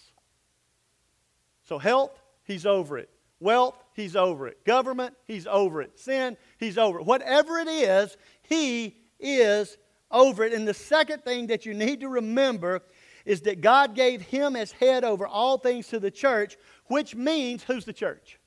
So 1.63 1.79
health, 1.79 2.21
he's 2.43 2.67
over 2.67 2.99
it. 2.99 3.09
Wealth, 3.39 3.83
he's 3.93 4.15
over 4.15 4.47
it. 4.47 4.63
Government, 4.63 5.15
he's 5.25 5.47
over 5.47 5.81
it. 5.81 5.99
Sin, 5.99 6.37
he's 6.59 6.77
over 6.77 6.99
it. 6.99 7.05
Whatever 7.05 7.57
it 7.57 7.67
is, 7.67 8.15
he 8.43 8.95
is 9.19 9.77
over 10.11 10.43
it. 10.43 10.53
And 10.53 10.67
the 10.67 10.73
second 10.73 11.23
thing 11.23 11.47
that 11.47 11.65
you 11.65 11.73
need 11.73 11.99
to 12.01 12.09
remember 12.09 12.81
is 13.27 13.41
that 13.41 13.59
God 13.59 13.93
gave 13.93 14.21
him 14.21 14.55
as 14.55 14.71
head 14.71 15.03
over 15.03 15.27
all 15.27 15.57
things 15.57 15.89
to 15.89 15.99
the 15.99 16.09
church, 16.09 16.55
which 16.85 17.13
means 17.13 17.61
who's 17.61 17.83
the 17.83 17.91
church? 17.91 18.39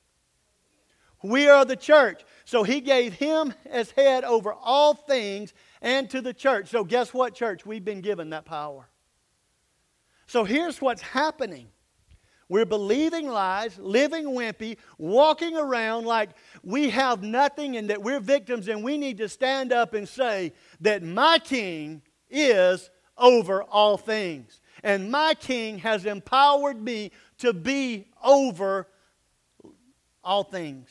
We 1.21 1.47
are 1.47 1.63
the 1.63 1.75
church. 1.75 2.23
So 2.45 2.63
he 2.63 2.81
gave 2.81 3.13
him 3.13 3.53
as 3.69 3.91
head 3.91 4.23
over 4.23 4.51
all 4.51 4.95
things 4.95 5.53
and 5.83 6.09
to 6.09 6.19
the 6.19 6.33
church. 6.33 6.69
So 6.69 6.83
guess 6.83 7.13
what, 7.13 7.35
church? 7.35 7.63
We've 7.63 7.85
been 7.85 8.01
given 8.01 8.31
that 8.31 8.45
power. 8.45 8.89
So 10.25 10.45
here's 10.45 10.81
what's 10.81 11.03
happening. 11.03 11.67
We're 12.49 12.65
believing 12.65 13.27
lies, 13.27 13.77
living 13.77 14.25
wimpy, 14.25 14.77
walking 14.97 15.55
around 15.55 16.05
like 16.05 16.31
we 16.63 16.89
have 16.89 17.21
nothing 17.21 17.77
and 17.77 17.91
that 17.91 18.01
we're 18.01 18.19
victims, 18.19 18.67
and 18.67 18.83
we 18.83 18.97
need 18.97 19.19
to 19.19 19.29
stand 19.29 19.71
up 19.71 19.93
and 19.93 20.09
say 20.09 20.53
that 20.79 21.03
my 21.03 21.37
king 21.37 22.01
is 22.31 22.89
over 23.15 23.61
all 23.61 23.95
things 23.95 24.59
and 24.83 25.11
my 25.11 25.33
king 25.33 25.79
has 25.79 26.05
empowered 26.05 26.81
me 26.81 27.11
to 27.39 27.53
be 27.53 28.07
over 28.23 28.87
all 30.23 30.43
things. 30.43 30.89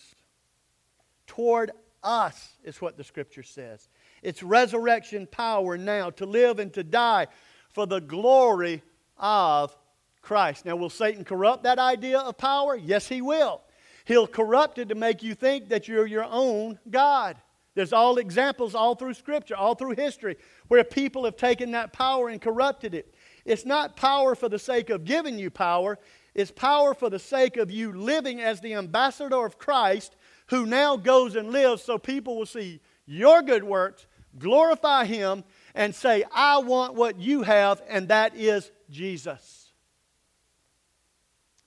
Toward 1.26 1.72
us, 2.02 2.50
is 2.64 2.80
what 2.80 2.96
the 2.96 3.04
scripture 3.04 3.42
says. 3.42 3.88
It's 4.22 4.42
resurrection 4.42 5.26
power 5.26 5.76
now 5.78 6.10
to 6.10 6.26
live 6.26 6.58
and 6.58 6.72
to 6.74 6.82
die 6.82 7.28
for 7.70 7.86
the 7.86 8.00
glory 8.00 8.82
of 9.16 9.76
Christ. 10.22 10.64
Now, 10.64 10.76
will 10.76 10.90
Satan 10.90 11.24
corrupt 11.24 11.64
that 11.64 11.78
idea 11.78 12.18
of 12.18 12.36
power? 12.36 12.76
Yes, 12.76 13.08
he 13.08 13.22
will. 13.22 13.62
He'll 14.04 14.26
corrupt 14.26 14.78
it 14.78 14.88
to 14.88 14.94
make 14.94 15.22
you 15.22 15.34
think 15.34 15.68
that 15.68 15.88
you're 15.88 16.06
your 16.06 16.24
own 16.24 16.78
God. 16.90 17.36
There's 17.74 17.92
all 17.92 18.18
examples 18.18 18.74
all 18.74 18.94
through 18.94 19.14
Scripture, 19.14 19.56
all 19.56 19.74
through 19.74 19.94
history, 19.94 20.36
where 20.68 20.82
people 20.82 21.24
have 21.24 21.36
taken 21.36 21.70
that 21.72 21.92
power 21.92 22.28
and 22.28 22.40
corrupted 22.40 22.94
it. 22.94 23.14
It's 23.44 23.64
not 23.64 23.96
power 23.96 24.34
for 24.34 24.48
the 24.48 24.58
sake 24.58 24.90
of 24.90 25.04
giving 25.04 25.38
you 25.38 25.50
power, 25.50 25.98
it's 26.34 26.50
power 26.50 26.94
for 26.94 27.10
the 27.10 27.18
sake 27.18 27.56
of 27.56 27.70
you 27.70 27.92
living 27.92 28.40
as 28.40 28.60
the 28.60 28.74
ambassador 28.74 29.44
of 29.44 29.58
Christ 29.58 30.16
who 30.46 30.66
now 30.66 30.96
goes 30.96 31.36
and 31.36 31.50
lives 31.50 31.82
so 31.82 31.98
people 31.98 32.36
will 32.36 32.46
see 32.46 32.80
your 33.06 33.42
good 33.42 33.64
works, 33.64 34.06
glorify 34.38 35.04
Him, 35.04 35.44
and 35.74 35.94
say, 35.94 36.24
I 36.32 36.58
want 36.58 36.94
what 36.94 37.18
you 37.18 37.42
have, 37.42 37.82
and 37.88 38.08
that 38.08 38.36
is 38.36 38.70
Jesus. 38.90 39.72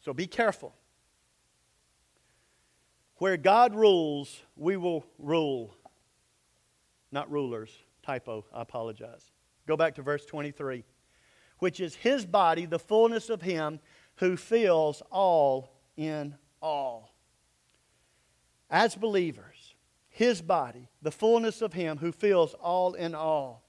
So 0.01 0.13
be 0.13 0.27
careful. 0.27 0.73
Where 3.17 3.37
God 3.37 3.73
rules, 3.73 4.41
we 4.57 4.75
will 4.75 5.05
rule. 5.17 5.75
Not 7.11 7.31
rulers. 7.31 7.71
Typo, 8.03 8.43
I 8.53 8.61
apologize. 8.61 9.31
Go 9.65 9.77
back 9.77 9.95
to 9.95 10.01
verse 10.01 10.25
23 10.25 10.83
which 11.63 11.79
is 11.79 11.95
his 11.95 12.25
body, 12.25 12.65
the 12.65 12.77
fullness 12.77 13.29
of 13.29 13.41
him 13.41 13.79
who 14.15 14.35
fills 14.35 15.01
all 15.09 15.71
in 15.95 16.35
all. 16.61 17.09
As 18.69 18.95
believers, 18.95 19.73
his 20.09 20.41
body, 20.41 20.89
the 21.01 21.09
fullness 21.09 21.61
of 21.61 21.71
him 21.71 21.99
who 21.99 22.11
fills 22.11 22.53
all 22.55 22.95
in 22.95 23.15
all. 23.15 23.63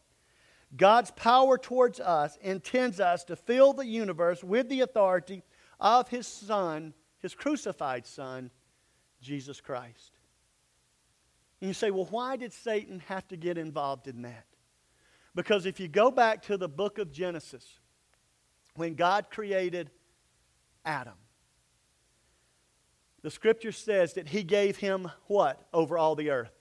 God's 0.76 1.12
power 1.12 1.56
towards 1.56 2.00
us 2.00 2.36
intends 2.42 2.98
us 2.98 3.22
to 3.26 3.36
fill 3.36 3.72
the 3.72 3.86
universe 3.86 4.42
with 4.42 4.68
the 4.68 4.80
authority 4.80 5.44
of 5.78 6.08
his 6.08 6.26
Son, 6.26 6.94
his 7.20 7.32
crucified 7.36 8.06
Son, 8.06 8.50
Jesus 9.22 9.60
Christ. 9.60 10.18
And 11.60 11.68
you 11.68 11.74
say, 11.74 11.92
well, 11.92 12.08
why 12.10 12.34
did 12.34 12.52
Satan 12.52 13.04
have 13.06 13.28
to 13.28 13.36
get 13.36 13.56
involved 13.56 14.08
in 14.08 14.22
that? 14.22 14.46
Because 15.32 15.64
if 15.64 15.78
you 15.78 15.86
go 15.86 16.10
back 16.10 16.42
to 16.42 16.56
the 16.56 16.68
book 16.68 16.98
of 16.98 17.12
Genesis, 17.12 17.78
when 18.76 18.94
God 18.94 19.30
created 19.30 19.90
Adam. 20.84 21.14
The 23.22 23.30
scripture 23.30 23.72
says 23.72 24.14
that 24.14 24.28
he 24.28 24.42
gave 24.42 24.76
him 24.76 25.10
what 25.26 25.66
over 25.72 25.96
all 25.96 26.14
the 26.14 26.30
earth? 26.30 26.52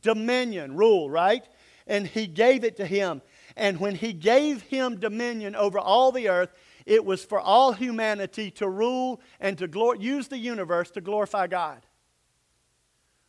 Dominion, 0.00 0.76
rule, 0.76 1.10
right? 1.10 1.46
And 1.86 2.06
he 2.06 2.26
gave 2.26 2.64
it 2.64 2.76
to 2.76 2.86
him. 2.86 3.20
And 3.56 3.80
when 3.80 3.96
he 3.96 4.12
gave 4.12 4.62
him 4.62 4.98
dominion 4.98 5.54
over 5.56 5.78
all 5.78 6.12
the 6.12 6.28
earth, 6.28 6.54
it 6.86 7.04
was 7.04 7.24
for 7.24 7.38
all 7.38 7.72
humanity 7.72 8.50
to 8.52 8.68
rule 8.68 9.20
and 9.40 9.58
to 9.58 9.68
glor- 9.68 10.00
use 10.00 10.28
the 10.28 10.38
universe 10.38 10.90
to 10.92 11.00
glorify 11.00 11.48
God. 11.48 11.84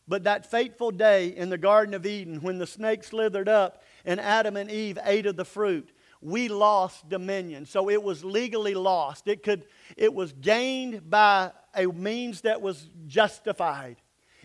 But 0.08 0.24
that 0.24 0.50
fateful 0.50 0.92
day 0.92 1.28
in 1.28 1.50
the 1.50 1.58
Garden 1.58 1.94
of 1.94 2.06
Eden 2.06 2.42
when 2.42 2.58
the 2.58 2.68
snake 2.68 3.04
slithered 3.04 3.50
up 3.50 3.84
and 4.06 4.20
Adam 4.20 4.56
and 4.56 4.70
Eve 4.70 4.98
ate 5.04 5.26
of 5.26 5.36
the 5.36 5.46
fruit, 5.46 5.92
we 6.22 6.48
lost 6.48 7.10
dominion. 7.10 7.66
So 7.66 7.90
it 7.90 8.02
was 8.02 8.24
legally 8.24 8.76
lost. 8.76 9.28
It, 9.28 9.44
could, 9.44 9.66
it 9.98 10.14
was 10.14 10.32
gained 10.34 11.10
by 11.10 11.52
a 11.76 11.88
means 11.88 12.42
that 12.42 12.62
was 12.62 12.90
justified. 13.08 13.98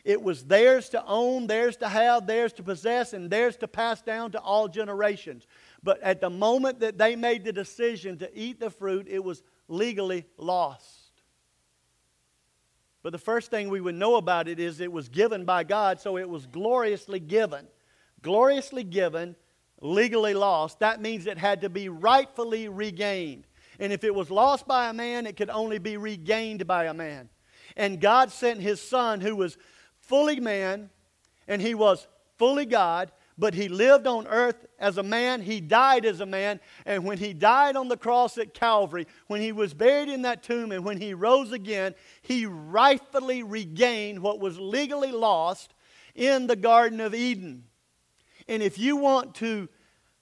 It 0.04 0.22
was 0.22 0.44
theirs 0.44 0.88
to 0.90 1.04
own, 1.04 1.48
theirs 1.48 1.76
to 1.78 1.88
have, 1.88 2.26
theirs 2.26 2.52
to 2.54 2.62
possess, 2.62 3.12
and 3.12 3.28
theirs 3.28 3.56
to 3.56 3.68
pass 3.68 4.00
down 4.02 4.30
to 4.32 4.40
all 4.40 4.68
generations. 4.68 5.46
But 5.82 6.00
at 6.00 6.20
the 6.20 6.30
moment 6.30 6.80
that 6.80 6.96
they 6.96 7.16
made 7.16 7.44
the 7.44 7.52
decision 7.52 8.18
to 8.18 8.38
eat 8.38 8.60
the 8.60 8.70
fruit, 8.70 9.06
it 9.08 9.22
was 9.22 9.42
legally 9.68 10.24
lost. 10.38 11.10
But 13.02 13.10
the 13.10 13.18
first 13.18 13.50
thing 13.50 13.68
we 13.68 13.80
would 13.80 13.94
know 13.94 14.16
about 14.16 14.48
it 14.48 14.58
is 14.58 14.80
it 14.80 14.90
was 14.90 15.08
given 15.08 15.44
by 15.44 15.64
God, 15.64 16.00
so 16.00 16.16
it 16.16 16.28
was 16.28 16.46
gloriously 16.46 17.20
given. 17.20 17.66
Gloriously 18.22 18.84
given 18.84 19.36
legally 19.80 20.34
lost, 20.34 20.80
that 20.80 21.00
means 21.00 21.26
it 21.26 21.38
had 21.38 21.60
to 21.60 21.68
be 21.68 21.88
rightfully 21.88 22.68
regained. 22.68 23.46
And 23.78 23.92
if 23.92 24.04
it 24.04 24.14
was 24.14 24.30
lost 24.30 24.66
by 24.66 24.88
a 24.88 24.92
man, 24.92 25.26
it 25.26 25.36
could 25.36 25.50
only 25.50 25.78
be 25.78 25.96
regained 25.96 26.66
by 26.66 26.84
a 26.86 26.94
man. 26.94 27.28
And 27.76 28.00
God 28.00 28.30
sent 28.30 28.60
his 28.60 28.80
son, 28.80 29.20
who 29.20 29.36
was 29.36 29.58
fully 30.00 30.40
man 30.40 30.90
and 31.48 31.60
he 31.60 31.74
was 31.74 32.06
fully 32.38 32.66
God, 32.66 33.12
but 33.38 33.54
he 33.54 33.68
lived 33.68 34.06
on 34.06 34.26
earth 34.26 34.66
as 34.78 34.96
a 34.96 35.02
man. 35.02 35.42
He 35.42 35.60
died 35.60 36.06
as 36.06 36.20
a 36.20 36.26
man. 36.26 36.58
And 36.86 37.04
when 37.04 37.18
he 37.18 37.34
died 37.34 37.76
on 37.76 37.88
the 37.88 37.96
cross 37.96 38.38
at 38.38 38.54
Calvary, 38.54 39.06
when 39.26 39.40
he 39.42 39.52
was 39.52 39.74
buried 39.74 40.08
in 40.08 40.22
that 40.22 40.42
tomb, 40.42 40.72
and 40.72 40.84
when 40.84 40.98
he 40.98 41.12
rose 41.12 41.52
again, 41.52 41.94
he 42.22 42.46
rightfully 42.46 43.42
regained 43.42 44.20
what 44.20 44.40
was 44.40 44.58
legally 44.58 45.12
lost 45.12 45.74
in 46.14 46.46
the 46.46 46.56
Garden 46.56 47.00
of 47.00 47.14
Eden. 47.14 47.64
And 48.48 48.62
if 48.62 48.78
you 48.78 48.96
want 48.96 49.34
to 49.36 49.68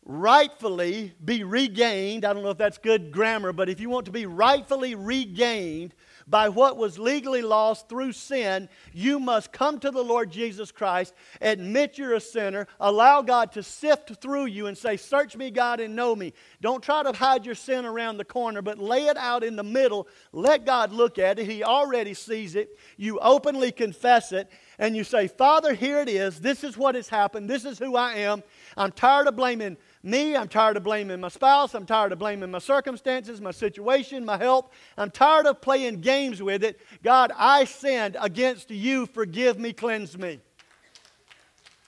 rightfully 0.06 1.12
be 1.24 1.44
regained, 1.44 2.24
I 2.24 2.32
don't 2.32 2.42
know 2.42 2.50
if 2.50 2.58
that's 2.58 2.78
good 2.78 3.10
grammar, 3.10 3.52
but 3.52 3.68
if 3.68 3.80
you 3.80 3.88
want 3.88 4.04
to 4.06 4.12
be 4.12 4.26
rightfully 4.26 4.94
regained 4.94 5.94
by 6.26 6.48
what 6.48 6.76
was 6.76 6.98
legally 6.98 7.42
lost 7.42 7.88
through 7.88 8.12
sin, 8.12 8.68
you 8.92 9.18
must 9.18 9.52
come 9.52 9.78
to 9.80 9.90
the 9.90 10.02
Lord 10.02 10.30
Jesus 10.30 10.70
Christ, 10.70 11.14
admit 11.40 11.98
you're 11.98 12.14
a 12.14 12.20
sinner, 12.20 12.66
allow 12.80 13.22
God 13.22 13.52
to 13.52 13.62
sift 13.62 14.14
through 14.20 14.46
you 14.46 14.66
and 14.66 14.76
say, 14.76 14.96
Search 14.96 15.36
me, 15.36 15.50
God, 15.50 15.80
and 15.80 15.96
know 15.96 16.14
me. 16.14 16.32
Don't 16.60 16.82
try 16.82 17.02
to 17.02 17.12
hide 17.12 17.46
your 17.46 17.54
sin 17.54 17.84
around 17.84 18.16
the 18.16 18.24
corner, 18.24 18.62
but 18.62 18.78
lay 18.78 19.06
it 19.06 19.16
out 19.16 19.44
in 19.44 19.56
the 19.56 19.62
middle. 19.62 20.06
Let 20.32 20.66
God 20.66 20.92
look 20.92 21.18
at 21.18 21.38
it. 21.38 21.46
He 21.46 21.62
already 21.62 22.14
sees 22.14 22.56
it. 22.56 22.78
You 22.96 23.18
openly 23.20 23.72
confess 23.72 24.32
it, 24.32 24.50
and 24.78 24.96
you 24.96 25.04
say, 25.04 25.28
Father, 25.28 25.74
here 25.74 26.00
it 26.00 26.08
is. 26.08 26.40
This 26.40 26.64
is 26.64 26.76
what 26.76 26.94
has 26.94 27.08
happened. 27.08 27.48
This 27.48 27.64
is 27.64 27.78
who 27.78 27.96
I 27.96 28.14
am. 28.14 28.42
I'm 28.76 28.92
tired 28.92 29.26
of 29.28 29.36
blaming 29.36 29.76
me. 30.02 30.36
I'm 30.36 30.48
tired 30.48 30.76
of 30.76 30.84
blaming 30.84 31.20
my 31.20 31.28
spouse. 31.28 31.74
I'm 31.74 31.86
tired 31.86 32.12
of 32.12 32.18
blaming 32.18 32.50
my 32.50 32.58
circumstances, 32.58 33.40
my 33.40 33.50
situation, 33.50 34.24
my 34.24 34.36
health. 34.36 34.70
I'm 34.96 35.10
tired 35.10 35.46
of 35.46 35.60
playing 35.60 36.00
games 36.00 36.42
with 36.42 36.64
it. 36.64 36.80
God, 37.02 37.32
I 37.36 37.64
sinned 37.64 38.16
against 38.20 38.70
you. 38.70 39.06
Forgive 39.06 39.58
me, 39.58 39.72
cleanse 39.72 40.18
me. 40.18 40.40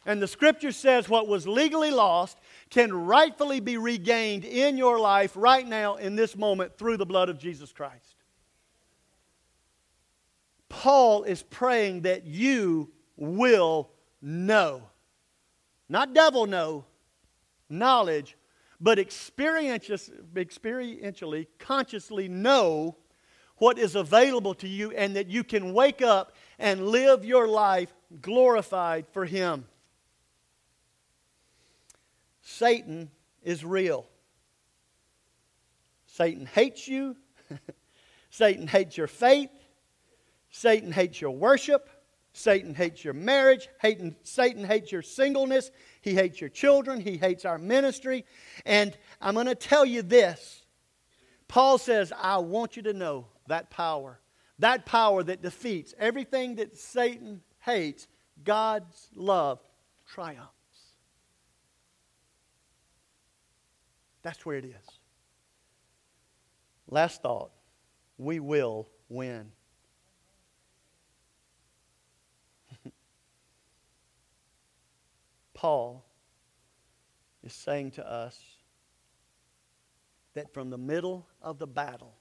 And 0.07 0.23
the 0.23 0.29
scripture 0.29 0.73
says 0.73 1.09
what 1.09 1.27
was 1.27 1.49
legally 1.49 1.91
lost 1.91 2.39
can 2.71 2.93
rightfully 2.93 3.61
be 3.61 3.77
regained 3.77 4.45
in 4.45 4.77
your 4.77 5.01
life 5.01 5.33
right 5.35 5.67
now 5.67 5.97
in 5.97 6.15
this 6.17 6.37
moment 6.37 6.79
through 6.79 6.97
the 6.97 7.07
blood 7.07 7.29
of 7.29 7.39
Jesus 7.39 7.73
Christ. 7.73 8.16
Paul 10.69 11.25
is 11.25 11.43
praying 11.43 12.03
that 12.03 12.27
you 12.27 12.93
will 13.17 13.91
know. 14.21 14.83
Not 15.89 16.15
devil 16.15 16.47
know, 16.47 16.85
knowledge, 17.69 18.37
but 18.81 18.99
experientially, 18.99 21.47
consciously 21.59 22.29
know 22.29 22.97
what 23.59 23.79
is 23.79 23.95
available 23.95 24.55
to 24.55 24.69
you 24.69 24.91
and 24.93 25.17
that 25.17 25.29
you 25.29 25.43
can 25.43 25.73
wake 25.73 26.03
up 26.03 26.35
and 26.59 26.89
live 26.89 27.25
your 27.25 27.49
life 27.49 27.93
glorified 28.21 29.07
for 29.13 29.25
Him. 29.25 29.67
Satan 32.43 33.11
is 33.43 33.65
real. 33.65 34.07
Satan 36.07 36.47
hates 36.47 36.87
you. 36.87 37.17
Satan 38.31 38.67
hates 38.67 38.97
your 38.97 39.07
faith. 39.07 39.51
Satan 40.57 40.91
hates 40.91 41.21
your 41.21 41.33
worship. 41.33 41.91
Satan 42.33 42.75
hates 42.75 43.05
your 43.05 43.13
marriage. 43.13 43.69
Satan 44.23 44.65
hates 44.65 44.91
your 44.91 45.03
singleness. 45.03 45.71
He 46.01 46.15
hates 46.15 46.41
your 46.41 46.49
children. 46.49 46.99
He 46.99 47.19
hates 47.19 47.45
our 47.45 47.59
ministry. 47.59 48.25
And 48.65 48.97
I'm 49.21 49.35
going 49.35 49.49
to 49.49 49.55
tell 49.55 49.85
you 49.85 50.01
this 50.01 50.65
Paul 51.47 51.77
says, 51.77 52.11
I 52.19 52.39
want 52.39 52.75
you 52.75 52.83
to 52.85 52.95
know 52.95 53.27
that 53.49 53.69
power, 53.69 54.19
that 54.59 54.87
power 54.87 55.23
that 55.25 55.43
defeats 55.43 55.93
everything 55.99 56.55
that 56.55 56.75
Satan 56.75 57.43
hates, 57.59 58.09
God's 58.43 59.11
love 59.15 59.61
triumphs. 60.07 60.49
That's 64.23 64.47
where 64.47 64.57
it 64.57 64.65
is. 64.65 64.99
Last 66.89 67.21
thought 67.21 67.51
we 68.17 68.41
will 68.41 68.89
win. 69.11 69.53
Paul 75.57 76.05
is 77.43 77.55
saying 77.55 77.93
to 77.93 78.07
us 78.07 78.39
that 80.35 80.53
from 80.53 80.69
the 80.69 80.77
middle 80.77 81.27
of 81.41 81.59
the 81.59 81.67
battle, 81.67 82.15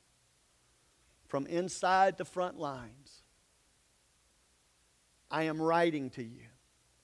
from 1.28 1.46
inside 1.46 2.18
the 2.18 2.24
front 2.24 2.58
lines, 2.58 3.24
I 5.30 5.44
am 5.44 5.62
writing 5.62 6.10
to 6.12 6.24
you. 6.24 6.44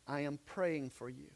I 0.07 0.21
am 0.21 0.39
praying 0.45 0.91
for 0.91 1.09
you. 1.09 1.27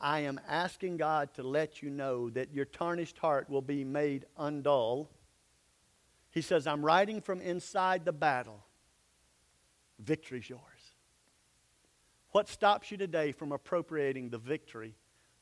I 0.00 0.20
am 0.20 0.38
asking 0.46 0.98
God 0.98 1.34
to 1.34 1.42
let 1.42 1.82
you 1.82 1.90
know 1.90 2.30
that 2.30 2.54
your 2.54 2.66
tarnished 2.66 3.18
heart 3.18 3.50
will 3.50 3.62
be 3.62 3.82
made 3.82 4.26
undull. 4.38 5.08
He 6.30 6.40
says, 6.40 6.68
I'm 6.68 6.84
writing 6.84 7.20
from 7.20 7.40
inside 7.40 8.04
the 8.04 8.12
battle. 8.12 8.64
Victory's 9.98 10.48
yours. 10.48 10.60
What 12.32 12.48
stops 12.48 12.90
you 12.90 12.96
today 12.96 13.32
from 13.32 13.52
appropriating 13.52 14.30
the 14.30 14.38
victory 14.38 14.94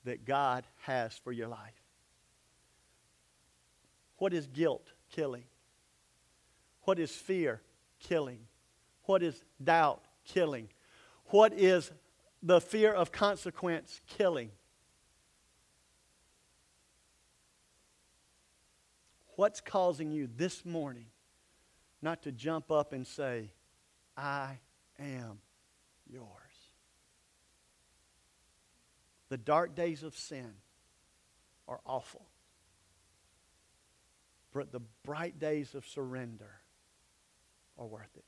that 0.05 0.24
God 0.24 0.64
has 0.82 1.16
for 1.16 1.32
your 1.32 1.49
life? 1.49 1.82
What 4.18 4.32
is 4.32 4.47
guilt 4.47 4.93
killing? 5.12 5.45
What 6.82 6.99
is 6.99 7.11
fear 7.11 7.61
killing? 7.99 8.41
What 9.05 9.22
is 9.22 9.43
doubt 9.62 10.05
killing? 10.24 10.68
What 11.26 11.53
is 11.53 11.91
the 12.43 12.61
fear 12.61 12.93
of 12.93 13.11
consequence 13.11 14.01
killing? 14.07 14.51
What's 19.37 19.61
causing 19.61 20.12
you 20.12 20.28
this 20.37 20.64
morning 20.64 21.07
not 22.01 22.22
to 22.22 22.32
jump 22.32 22.70
up 22.70 22.93
and 22.93 23.07
say, 23.07 23.51
I 24.16 24.59
am 24.99 25.41
yours? 26.07 26.43
The 29.35 29.39
dark 29.39 29.74
days 29.74 30.05
of 30.05 30.16
sin 30.16 30.53
are 31.66 31.80
awful. 31.85 32.24
But 34.53 34.70
the 34.70 34.78
bright 35.03 35.41
days 35.41 35.74
of 35.74 35.85
surrender 35.85 36.61
are 37.76 37.85
worth 37.85 38.16
it. 38.16 38.24